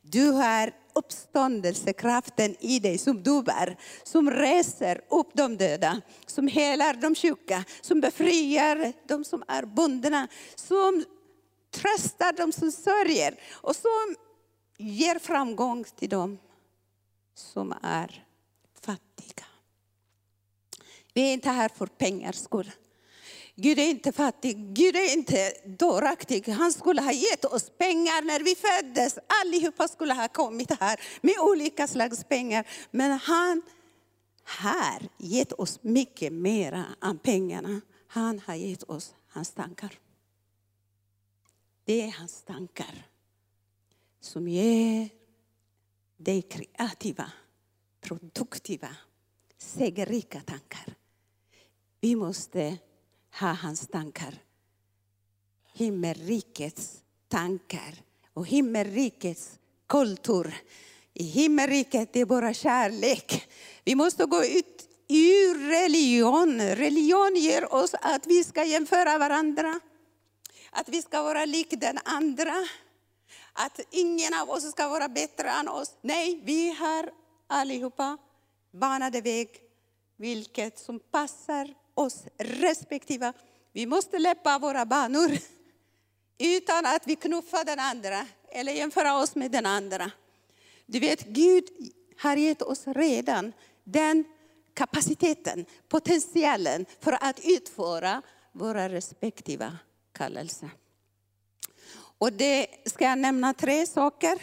[0.03, 6.95] Du har uppståndelsekraften i dig som du bär, som reser upp de döda, som helar
[6.95, 11.05] de sjuka, som befriar de som är bundna, som
[11.71, 14.17] tröstar de som sörjer och som
[14.79, 16.39] ger framgång till dem
[17.35, 18.27] som är
[18.81, 19.45] fattiga.
[21.15, 22.71] Vi är inte här för pengars skull.
[23.57, 26.49] Gud är inte fattig, Gud är inte dåraktig.
[26.49, 29.19] Han skulle ha gett oss pengar när vi föddes.
[29.43, 32.67] Allihopa skulle ha kommit här med olika slags pengar.
[32.91, 33.63] Men han
[34.45, 37.81] har gett oss mycket mera än pengarna.
[38.07, 39.99] Han har gett oss hans tankar.
[41.85, 43.07] Det är hans tankar
[44.21, 45.09] som ger
[46.17, 47.33] dig kreativa,
[48.01, 48.97] produktiva,
[49.59, 50.95] segerrika tankar.
[52.01, 52.79] Vi måste
[53.41, 54.35] ha hans tankar.
[55.73, 57.95] Himmelrikets tankar
[58.33, 59.59] och himmelrikets
[59.89, 60.55] kultur.
[61.15, 63.49] I himmelriket det är bara kärlek.
[63.85, 66.61] Vi måste gå ut ur religion.
[66.61, 69.81] Religion ger oss att vi ska jämföra varandra.
[70.71, 72.55] Att vi ska vara lik den andra.
[73.53, 75.97] Att ingen av oss ska vara bättre än oss.
[76.01, 77.11] Nej, vi har
[77.47, 78.19] allihopa
[78.73, 79.49] banade väg,
[80.17, 83.33] vilket som passar oss respektive.
[83.73, 85.31] Vi måste läppa våra banor
[86.39, 90.11] utan att vi knuffar den andra eller jämföra oss med den andra.
[90.87, 91.65] Du vet, Gud
[92.19, 93.53] har gett oss redan
[93.85, 94.25] den
[94.75, 98.23] kapaciteten, potentialen för att utföra
[98.53, 99.77] våra respektive
[100.13, 100.71] kallelser.
[102.19, 104.39] Och det ska jag nämna tre saker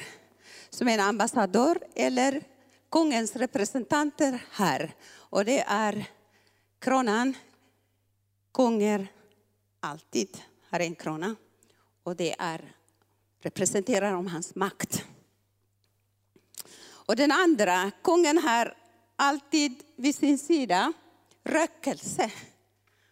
[0.70, 2.43] som en ambassadör eller
[2.91, 4.95] kungens representanter här.
[5.14, 6.06] Och det är
[6.82, 7.38] kronan.
[8.53, 9.07] Kungen
[9.79, 11.36] alltid har en krona.
[12.03, 12.75] Och det är,
[13.39, 15.05] representerar om hans makt.
[16.84, 18.77] Och den andra, kungen har
[19.15, 20.93] alltid vid sin sida
[21.43, 22.32] rökelse.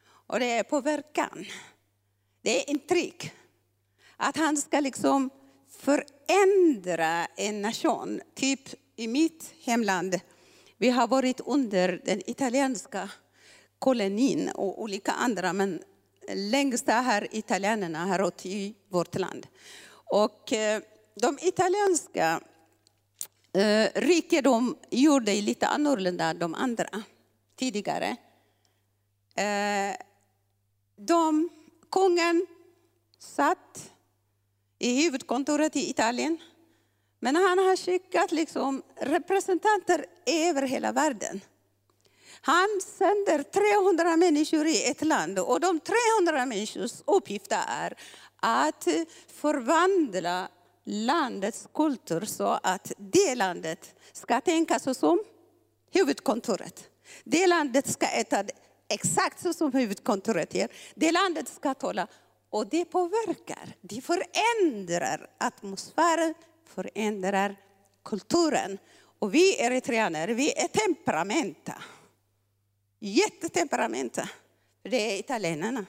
[0.07, 1.45] Och det är påverkan.
[2.41, 3.33] Det är intryck.
[4.17, 5.29] Att han ska liksom
[5.69, 8.21] förändra en nation.
[8.35, 8.59] Typ
[8.95, 10.19] i mitt hemland,
[10.77, 13.09] vi har varit under den italienska
[13.79, 15.83] kolonin och olika andra, men
[16.35, 19.47] längst har italienarna har rått i vårt land.
[19.91, 20.81] Och eh,
[21.15, 22.41] de italienska
[23.53, 27.03] eh, rikedom gjorde lite annorlunda än de andra
[27.55, 28.15] tidigare.
[29.35, 29.95] Eh,
[30.95, 31.49] de,
[31.91, 32.47] kungen
[33.19, 33.91] satt
[34.79, 36.37] i huvudkontoret i Italien.
[37.19, 41.41] Men han har skickat liksom representanter över hela världen.
[42.41, 42.67] Han
[42.97, 47.93] sänder 300 människor i ett land och de 300 människors uppgift är
[48.39, 48.87] att
[49.27, 50.49] förvandla
[50.85, 55.23] landets kultur så att det landet ska tänka så som
[55.91, 56.89] huvudkontoret.
[57.23, 58.43] Det landet ska äta
[58.89, 60.67] exakt så som huvudkontoret gör.
[60.95, 62.07] Det landet ska tala
[62.49, 66.33] och det påverkar, det förändrar atmosfären,
[66.75, 67.55] förändrar
[68.05, 68.77] kulturen.
[69.19, 71.73] Och vi eritreaner, vi är temperamenta.
[72.99, 74.29] Jättetemperamenta.
[74.83, 75.85] Det är italienarna.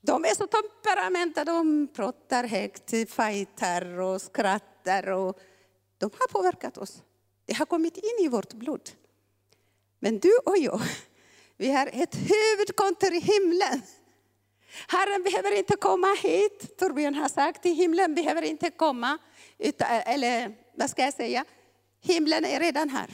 [0.00, 5.08] De är så temperamenta, de pratar högt, fightar och skrattar.
[5.08, 5.38] Och
[5.98, 7.02] de har påverkat oss.
[7.44, 8.90] Det har kommit in i vårt blod.
[9.98, 10.80] Men du och jag,
[11.56, 13.82] vi har ett huvudkontor i himlen.
[14.88, 19.18] Herren behöver inte komma hit, Torbjörn har sagt, himlen behöver inte komma.
[19.58, 21.44] Utan, eller vad ska jag säga?
[22.00, 23.10] Himlen är redan här.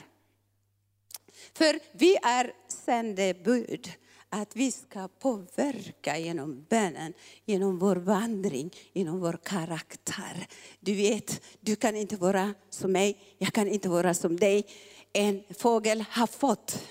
[1.57, 3.93] För vi är sändebud.
[4.29, 7.13] Att vi ska påverka genom bönen,
[7.45, 10.47] genom vår vandring, genom vår karaktär.
[10.81, 14.67] Du vet, du kan inte vara som mig, jag kan inte vara som dig.
[15.13, 16.83] En fågel har fått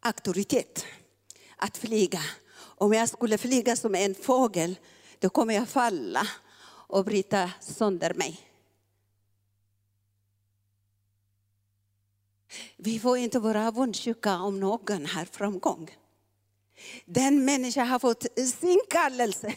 [0.00, 0.84] auktoritet
[1.56, 2.20] att flyga.
[2.58, 4.78] Om jag skulle flyga som en fågel,
[5.18, 6.26] då kommer jag falla
[6.66, 8.45] och bryta sönder mig.
[12.76, 15.90] Vi får inte vara avundsjuka om någon har framgång.
[17.04, 18.26] Den människan har fått
[18.60, 19.54] sin kallelse.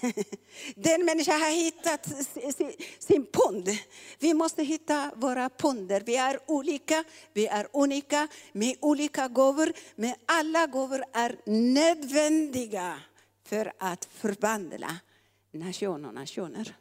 [0.76, 2.08] Den människan har hittat
[3.00, 3.70] sin pund.
[4.20, 6.04] Vi måste hitta våra punder.
[6.06, 9.74] Vi är olika, vi är unika med olika gåvor.
[9.96, 13.00] Men alla gåvor är nödvändiga
[13.46, 14.96] för att förvandla
[15.52, 16.76] nation och nationer.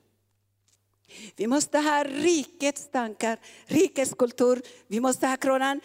[1.37, 4.63] Vi måste ha rikets tankar, rikets kultur.
[4.87, 5.81] Vi måste ha kronan.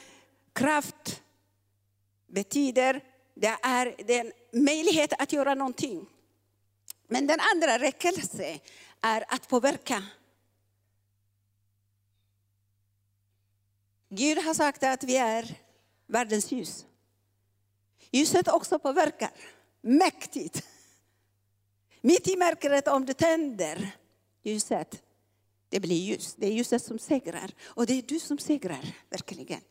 [0.53, 1.21] Kraft
[2.27, 4.31] betyder det är, det en
[4.63, 6.05] möjlighet att göra någonting.
[7.07, 8.59] Men den andra räckelse
[9.01, 10.03] är att påverka.
[14.09, 15.59] Gud har sagt att vi är
[16.07, 16.85] världens ljus.
[18.11, 19.31] Ljuset också påverkar
[19.81, 20.67] mäktigt.
[22.01, 23.91] Mitt i mörkret, om du tänder
[24.43, 25.03] ljuset,
[25.69, 26.35] det blir ljus.
[26.37, 27.51] Det är ljuset som segrar.
[27.63, 29.61] Och det är du som segrar, verkligen.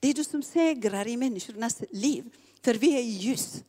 [0.00, 2.34] Det är du som segrar i människornas liv.
[2.62, 3.64] För vi är ljus.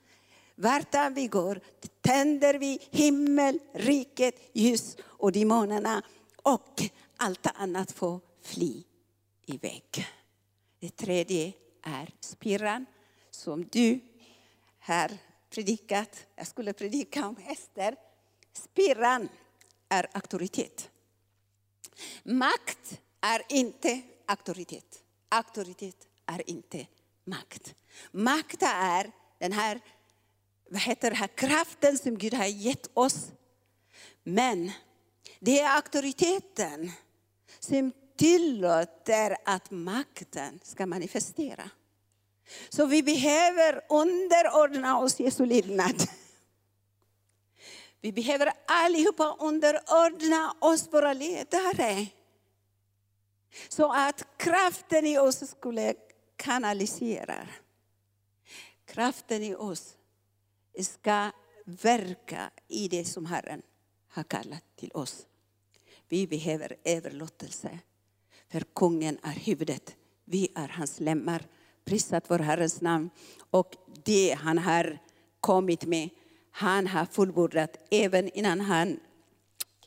[0.55, 1.61] Vart än vi går
[2.01, 6.03] tänder vi himmel, riket, ljus och demonerna
[6.43, 6.81] och
[7.17, 8.83] allt annat får fly
[9.45, 10.07] iväg.
[10.79, 12.85] Det tredje är spiran
[13.31, 13.99] som du
[14.79, 15.17] har
[15.49, 16.25] predikat.
[16.35, 17.95] Jag skulle predika om Ester.
[18.53, 19.29] Spiran
[19.89, 20.89] är auktoritet.
[22.23, 25.03] Makt är inte auktoritet.
[25.29, 26.87] Auktoritet är inte
[27.25, 27.75] makt.
[28.11, 29.81] Makt är den här,
[30.69, 33.31] vad heter det här kraften som Gud har gett oss.
[34.23, 34.71] Men
[35.39, 36.91] det är auktoriteten
[37.59, 41.69] som tillåter att makten ska manifestera.
[42.69, 46.03] Så vi behöver underordna oss Jesu lydnad.
[48.01, 52.07] Vi behöver allihopa underordna oss våra ledare.
[53.69, 55.93] Så att kraften i oss skulle
[56.35, 57.51] kanaliserar.
[58.85, 59.97] Kraften i oss
[60.81, 61.31] ska
[61.65, 63.61] verka i det som Herren
[64.07, 65.25] har kallat till oss.
[66.09, 67.79] Vi behöver överlåtelse.
[68.51, 71.45] För kungen är huvudet, vi är hans lemmar.
[71.85, 73.09] Prisat vår Herrens namn.
[73.49, 73.75] Och
[74.05, 74.99] det han har
[75.39, 76.09] kommit med,
[76.51, 78.99] han har fullbordat även innan han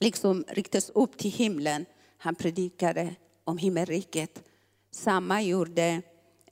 [0.01, 1.87] liksom riktas upp till himlen.
[2.19, 4.43] Han predikade om himmelriket.
[4.91, 6.03] Samma gjorde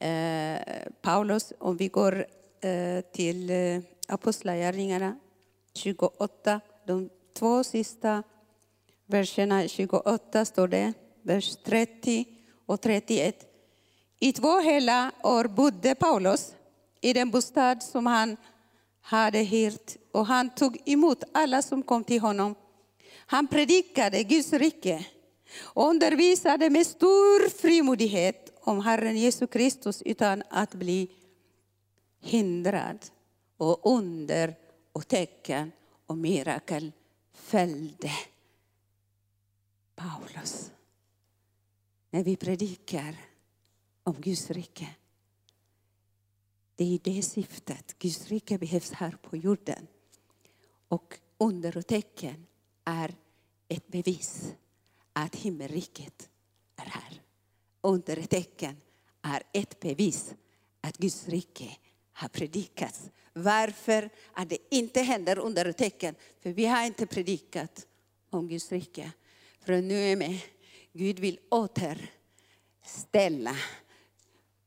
[0.04, 0.60] Eh,
[1.02, 2.26] Paulus, om vi går
[2.60, 5.16] eh, till eh, Apostlagärningarna
[5.74, 8.22] 28, de två sista
[9.06, 10.92] verserna 28 står det,
[11.22, 12.24] vers 30
[12.66, 13.36] och 31.
[14.20, 16.54] I två hela år bodde Paulus
[17.00, 18.36] i den bostad som han
[19.00, 22.54] hade hyrt och han tog emot alla som kom till honom.
[23.26, 25.06] Han predikade Guds rike
[25.60, 31.10] och undervisade med stor frimodighet om Herren Jesus Kristus utan att bli
[32.20, 33.06] hindrad.
[33.56, 34.54] Och under
[34.92, 35.72] och tecken
[36.06, 36.92] och mirakel
[37.32, 38.10] följde
[39.94, 40.70] Paulus.
[42.10, 43.16] När vi predikar
[44.02, 44.88] om Guds rike.
[46.76, 47.98] Det är det syftet.
[47.98, 49.86] Guds rike behövs här på jorden.
[50.88, 52.46] Och under och tecken
[52.84, 53.14] är
[53.68, 54.54] ett bevis
[55.12, 56.28] att himmelriket
[56.76, 57.23] är här.
[57.84, 58.76] Undertecken
[59.22, 60.34] är ett bevis
[60.80, 61.76] att Guds rike
[62.12, 63.10] har predikats.
[63.32, 66.14] Varför att det inte händer undertecken?
[66.40, 67.86] För vi har inte predikat
[68.30, 69.12] om Guds rike.
[69.60, 70.40] För nu är med.
[70.92, 73.56] Gud vill återställa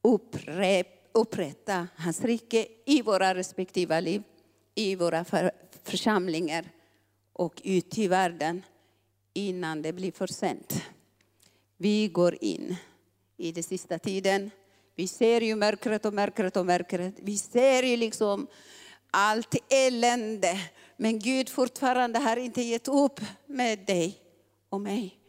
[0.02, 4.24] upprep, upprätta hans rike i våra respektive liv,
[4.76, 5.52] i våra för,
[5.84, 6.70] församlingar
[7.34, 8.64] och ut i världen
[9.34, 10.84] innan det blir för sent.
[11.78, 12.76] Vi går in
[13.38, 14.52] i den sista tiden.
[14.96, 17.14] Vi ser ju mörkret och mörkret och mörkret.
[17.18, 18.48] Vi ser ju liksom
[19.12, 20.60] allt elände.
[20.98, 24.20] Men Gud fortfarande har inte gett upp med dig
[24.70, 25.20] och mig.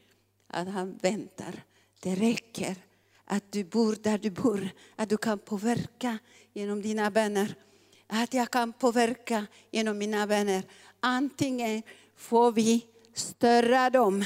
[0.47, 1.63] Att han väntar.
[2.03, 2.77] Det räcker
[3.25, 6.19] att du bor där du bor, att du kan påverka
[6.53, 7.55] genom dina vänner.
[8.07, 10.63] Att jag kan påverka genom mina vänner.
[11.01, 11.83] Antingen
[12.17, 14.25] får vi störa dem,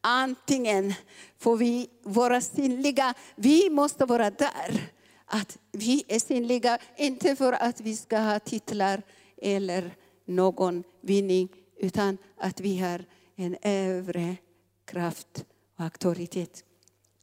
[0.00, 0.94] antingen
[1.38, 3.14] får vi vara synliga.
[3.36, 4.90] Vi måste vara där.
[5.26, 9.02] Att vi är synliga, inte för att vi ska ha titlar
[9.42, 9.94] eller
[10.24, 13.04] någon vinning, utan att vi har
[13.36, 14.36] en övre
[14.84, 15.44] kraft
[15.76, 16.64] och auktoritet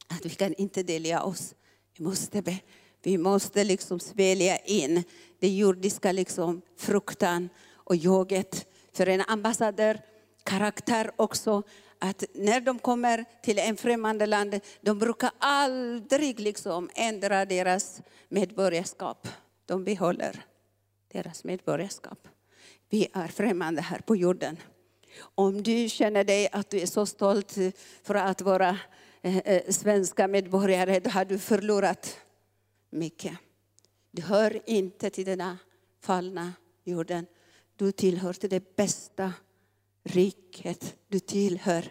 [0.08, 1.54] att vi kan inte dela oss.
[1.96, 2.58] Vi måste be.
[3.02, 5.04] Vi måste liksom svälja in
[5.38, 8.66] det jordiska liksom fruktan och jaget.
[8.92, 10.00] För en ambassadör,
[10.44, 11.62] karaktär också,
[12.00, 19.28] att när de kommer till en främmande land, de brukar aldrig liksom ändra deras medborgarskap.
[19.66, 20.44] De behåller
[21.12, 22.28] deras medborgarskap.
[22.88, 24.56] Vi är främmande här på jorden.
[25.34, 27.56] Om du känner dig att du är så stolt
[28.02, 28.78] för att vara
[29.22, 32.20] eh, eh, svenska medborgare, då har du förlorat
[32.90, 33.38] mycket.
[34.10, 35.58] Du hör inte till denna
[36.00, 36.52] fallna
[36.84, 37.26] jorden.
[37.76, 39.32] Du tillhör till det bästa
[40.06, 40.94] riket.
[41.08, 41.82] Du tillhör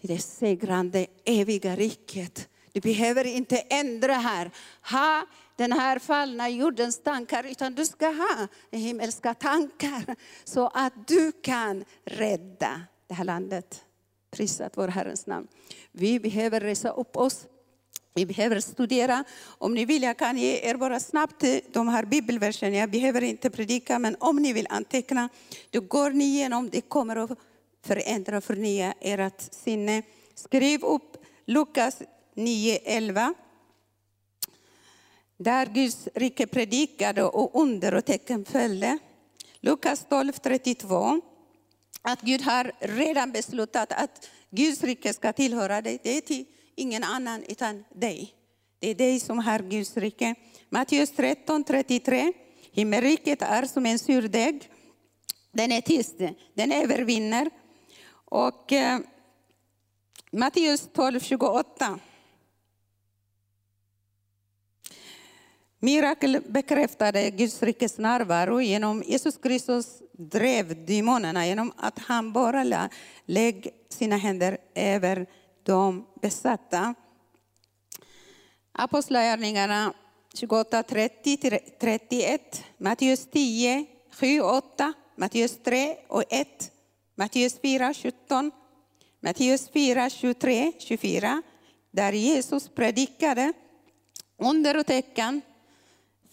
[0.00, 2.48] till det segrande, eviga riket.
[2.72, 4.50] Du behöver inte ändra här.
[4.90, 5.26] Ha
[5.56, 10.16] den här fallna jordens tankar, utan du ska ha himmelska tankar.
[10.44, 13.84] Så att du kan rädda det här landet.
[14.30, 15.48] Prisat vår Herrens namn.
[15.92, 17.46] Vi behöver resa upp oss.
[18.14, 19.24] Vi behöver studera.
[19.44, 22.76] Om ni vill, jag kan ge er bara snabbt eh, de här bibelverserna.
[22.76, 25.28] Jag behöver inte predika, men om ni vill anteckna,
[25.70, 26.70] då går ni igenom.
[26.70, 27.38] Det kommer att
[27.84, 30.02] förändra och förnya ert sinne.
[30.34, 32.02] Skriv upp Lukas
[32.34, 33.34] 9.11.
[35.36, 38.98] där Guds rike predikade och under och tecken följde.
[39.60, 41.20] Lukas 12.32.
[42.02, 45.98] Att Gud har redan beslutat att Guds rike ska tillhöra dig.
[46.02, 46.44] Det är till
[46.76, 48.34] ingen annan utan dig.
[48.78, 50.34] Det är dig som har Guds rike.
[50.68, 52.32] Matteus 13.33.
[52.72, 54.70] Himmelriket är som en surdeg.
[55.52, 56.14] Den är tyst,
[56.54, 57.50] den övervinner.
[58.24, 58.98] Och eh,
[60.32, 61.98] Matteus 12.28.
[65.78, 72.88] Mirakel bekräftade Guds rikes närvaro genom Jesus Kristus drev demonerna genom att han bara la,
[73.26, 75.26] lägg sina händer över
[75.62, 76.94] de besatta.
[78.72, 79.92] Apostlagärningarna
[80.34, 81.36] 28, 30
[81.80, 86.72] 31, Matteus 10, 7, 8, Matteus 3 och 1,
[87.14, 88.50] Matteus 4, 17,
[89.20, 91.42] Matteus 4, 23, 24,
[91.90, 93.52] där Jesus predikade
[94.38, 95.40] under och tecken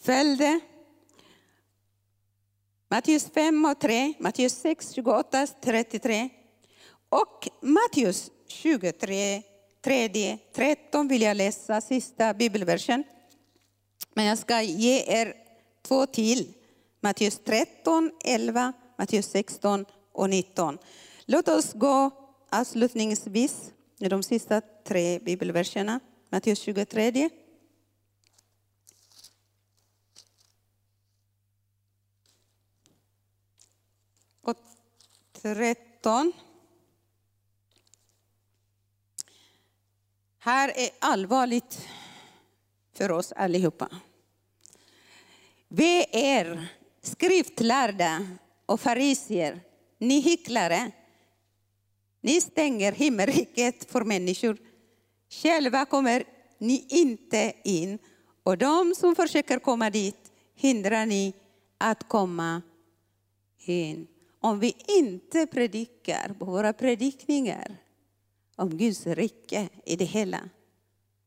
[0.01, 0.59] följde.
[2.89, 6.29] Matteus 5 och 3, Matteus 6, 28, 33
[7.09, 9.43] och Matteus 23,
[9.81, 13.03] 3, 13 vill jag läsa, sista bibelversen.
[14.13, 15.33] Men jag ska ge er
[15.81, 16.53] två till.
[17.01, 20.77] Matteus 13, 11, Matteus 16 och 19.
[21.25, 22.11] Låt oss gå
[22.49, 25.99] avslutningsvis med de sista tre bibelverserna.
[26.29, 27.29] Matteus 23.
[34.41, 34.57] Och
[35.41, 36.33] 13.
[40.41, 41.87] Här är allvarligt
[42.93, 43.89] för oss allihopa.
[45.67, 46.67] Vi är
[47.01, 48.27] skriftlärda
[48.65, 49.61] och fariser,
[49.97, 50.91] ni hycklare.
[52.21, 54.57] Ni stänger himmelriket för människor.
[55.29, 56.23] Själva kommer
[56.57, 57.99] ni inte in
[58.43, 61.33] och de som försöker komma dit hindrar ni
[61.77, 62.61] att komma
[63.57, 64.07] in.
[64.39, 67.77] Om vi inte predikar på våra predikningar
[68.59, 70.49] om Guds rike i det hela,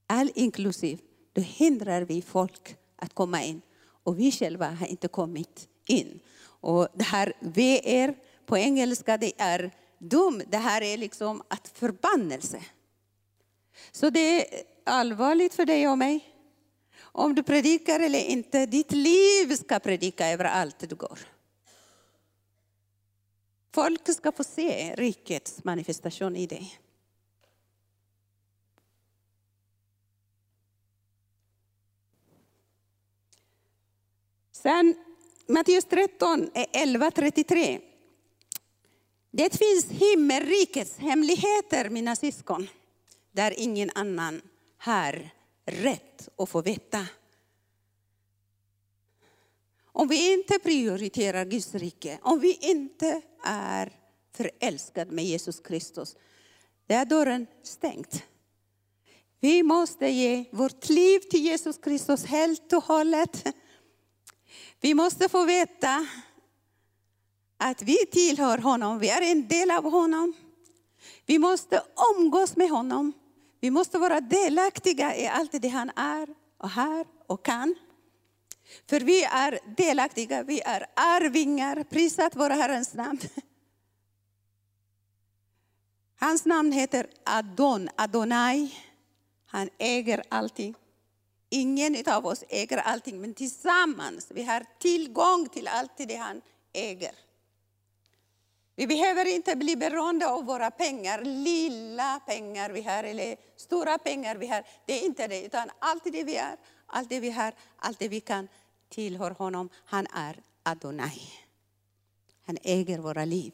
[0.07, 0.99] all inklusive,
[1.33, 3.62] då hindrar vi folk att komma in.
[3.83, 6.20] Och vi själva har inte kommit in.
[6.45, 8.14] Och det här VR
[8.47, 10.43] på engelska, det är dum.
[10.49, 12.64] Det här är liksom att förbannelse.
[13.93, 16.35] Så det är allvarligt för dig och mig.
[17.01, 21.18] Om du predikar eller inte, ditt liv ska predika överallt du går.
[23.74, 26.78] Folk ska få se rikets manifestation i dig.
[34.63, 34.95] Sen
[35.47, 37.81] Matteus 13, 11.33.
[39.31, 42.69] Det finns himmelrikets hemligheter, mina syskon,
[43.33, 44.43] där ingen annan
[44.79, 45.31] har
[45.65, 47.07] rätt att få veta.
[49.85, 53.93] Om vi inte prioriterar Guds rike, om vi inte är
[54.37, 56.17] förälskade med Jesus Kristus,
[56.87, 58.23] då är dörren stängt.
[59.41, 63.45] Vi måste ge vårt liv till Jesus Kristus helt och hållet.
[64.83, 66.07] Vi måste få veta
[67.57, 70.35] att vi tillhör honom, vi är en del av honom.
[71.26, 71.83] Vi måste
[72.16, 73.12] umgås med honom.
[73.61, 76.28] Vi måste vara delaktiga i allt det han är
[76.59, 77.74] och har och kan.
[78.89, 83.20] För vi är delaktiga, vi är arvingar, prisat vår Herrens namn.
[86.20, 88.74] Hans namn heter Adon, Adonai.
[89.47, 90.74] Han äger allting.
[91.55, 96.41] Ingen av oss äger allting, men tillsammans vi har tillgång till allt det han
[96.73, 97.15] äger.
[98.77, 104.37] Vi behöver inte bli beroende av våra pengar, lilla pengar vi har eller stora pengar
[104.37, 104.65] vi har.
[104.87, 108.09] Det är inte det, utan allt det vi är, allt det vi har, allt det
[108.09, 108.49] vi kan
[108.89, 109.69] tillhör honom.
[109.85, 111.21] Han är Adonai.
[112.47, 113.53] Han äger våra liv.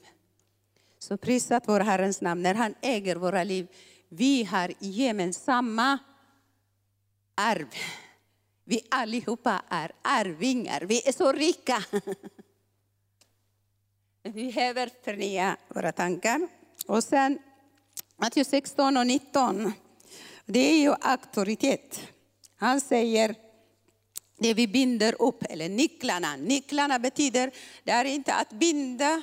[0.99, 2.43] Så prisat vår Herrens namn.
[2.43, 3.69] När han äger våra liv,
[4.09, 5.99] vi har gemensamma
[7.39, 7.75] arv.
[8.65, 10.81] Vi allihopa är arvingar.
[10.81, 11.85] Vi är så rika.
[14.23, 16.49] Vi behöver förnya våra tankar.
[16.87, 17.39] Och sen
[18.17, 19.73] Matteus 16 och 19.
[20.47, 22.01] Det är ju auktoritet.
[22.57, 23.35] Han säger
[24.39, 26.37] det vi binder upp, eller nycklarna.
[26.37, 27.51] Nycklarna betyder,
[27.85, 29.23] det är inte att binda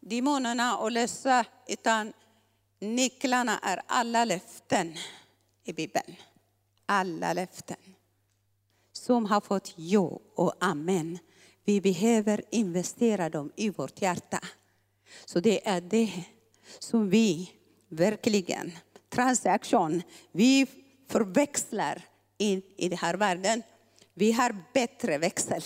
[0.00, 2.12] demonerna och lösa, utan
[2.80, 4.96] nycklarna är alla löften
[5.64, 6.16] i Bibeln.
[6.86, 7.76] Alla löften
[8.92, 11.18] som har fått ja och amen.
[11.64, 14.40] Vi behöver investera dem i vårt hjärta.
[15.24, 16.24] Så det är det
[16.78, 17.50] som vi
[17.88, 18.72] verkligen,
[19.08, 20.66] transaktion, vi
[21.08, 22.02] förväxlar
[22.38, 23.62] in i den här världen.
[24.14, 25.62] Vi har bättre växel.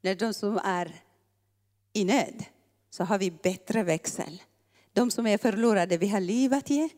[0.00, 1.02] När de som är
[1.92, 2.44] i nöd
[2.90, 4.42] så har vi bättre växel.
[4.92, 6.88] De som är förlorade, vi har liv att ge.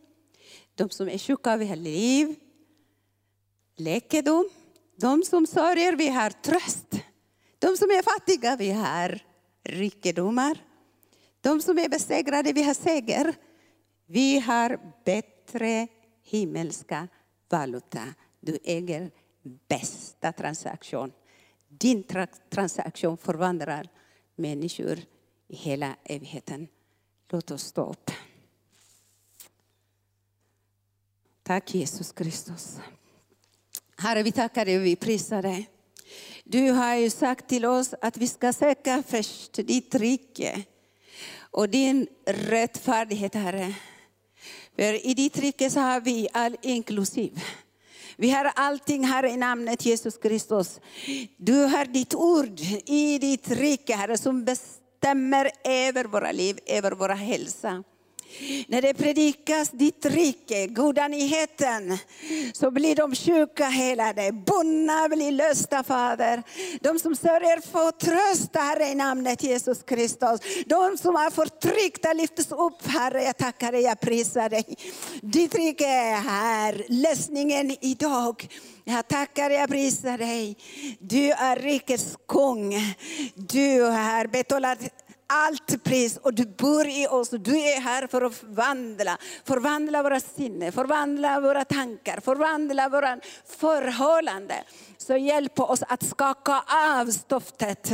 [0.74, 2.34] De som är sjuka, vi har liv,
[3.76, 4.48] läkedom.
[4.96, 7.00] De som sörjer, vi har tröst.
[7.58, 9.20] De som är fattiga, vi har
[9.64, 10.58] rikedomar.
[11.40, 13.34] De som är besegrade, vi har seger.
[14.06, 15.88] Vi har bättre
[16.22, 17.08] himmelska
[17.48, 18.14] valuta.
[18.40, 19.10] Du äger
[19.68, 21.12] bästa transaktion.
[21.68, 23.88] Din tra transaktion förvandlar
[24.36, 24.98] människor
[25.48, 26.68] i hela evigheten.
[27.28, 28.10] Låt oss stå upp.
[31.42, 32.78] Tack Jesus Kristus.
[33.98, 35.68] Herre, vi tackar dig och vi prisar dig.
[36.44, 40.62] Du har ju sagt till oss att vi ska söka först ditt rike
[41.50, 43.74] och din rättfärdighet, Herre.
[44.76, 47.40] För i ditt rike så har vi all inklusiv.
[48.16, 50.80] Vi har allting här i namnet Jesus Kristus.
[51.36, 57.14] Du har ditt ord i ditt rike, Herre, som bestämmer över våra liv, över våra
[57.14, 57.84] hälsa.
[58.68, 61.98] När det predikas ditt rike, goda nyheten,
[62.52, 66.42] så blir de sjuka helade, bundna blir lösta Fader.
[66.80, 70.40] De som sörjer får trösta, Herre i namnet Jesus Kristus.
[70.66, 74.76] De som är förtryckta lyftes upp Herre, jag tackar dig, jag prisar dig.
[75.22, 78.48] Ditt rike är här, lösningen idag.
[78.84, 80.56] Jag tackar, jag prisar dig.
[80.98, 82.74] Du är rikets kung.
[83.34, 84.78] Du har betalat
[85.26, 87.30] allt pris och du bor i oss.
[87.30, 94.64] Du är här för att förvandla, förvandla våra sinnen, förvandla våra tankar, förvandla våra förhållanden.
[94.98, 96.64] Så hjälp oss att skaka
[97.00, 97.92] av stoftet,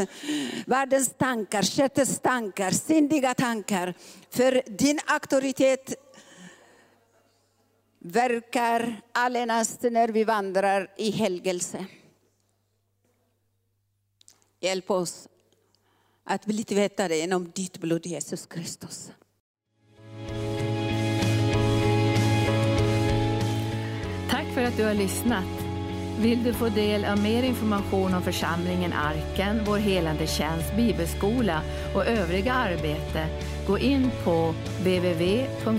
[0.66, 3.94] världens tankar, köttets tankar, syndiga tankar.
[4.30, 5.94] För din auktoritet
[7.98, 11.86] verkar allenast när vi vandrar i helgelse.
[14.60, 15.28] Hjälp oss
[16.24, 19.12] att bli tvättade genom ditt blod Jesus Kristus.
[24.30, 25.44] Tack för att du har lyssnat.
[26.18, 31.62] Vill du få del av mer information om församlingen Arken, vår helande tjänst, bibelskola
[31.94, 33.26] och övriga arbete,
[33.66, 35.72] gå in på www.arken.org.